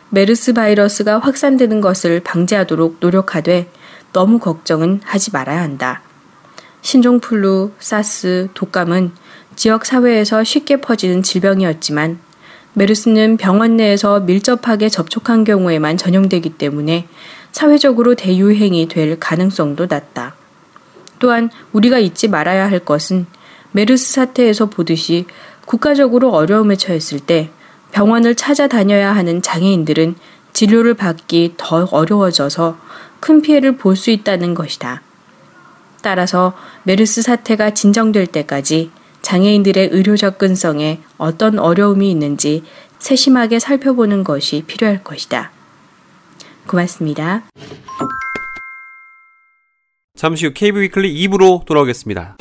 [0.10, 3.70] 메르스 바이러스가 확산되는 것을 방지하도록 노력하되
[4.12, 6.02] 너무 걱정은 하지 말아야 한다.
[6.82, 9.12] 신종플루, 사스, 독감은
[9.56, 12.20] 지역 사회에서 쉽게 퍼지는 질병이었지만
[12.74, 17.08] 메르스는 병원 내에서 밀접하게 접촉한 경우에만 전용되기 때문에
[17.52, 20.39] 사회적으로 대유행이 될 가능성도 낮다.
[21.20, 23.28] 또한 우리가 잊지 말아야 할 것은
[23.72, 25.26] 메르스 사태에서 보듯이
[25.66, 27.52] 국가적으로 어려움에 처했을 때
[27.92, 30.16] 병원을 찾아다녀야 하는 장애인들은
[30.54, 32.78] 진료를 받기 더 어려워져서
[33.20, 35.02] 큰 피해를 볼 수 있다는 것이다.
[36.02, 36.54] 따라서
[36.84, 38.92] 메르스 사태가 진정될 때까지
[39.22, 42.64] 장애인들의 의료 접근성에 어떤 어려움이 있는지
[43.00, 45.52] 세심하게 살펴보는 것이 필요할 것이다.
[46.68, 47.44] 고맙습니다.
[50.20, 52.36] 잠시 후 KB 위클리 2부로 돌아오겠습니다.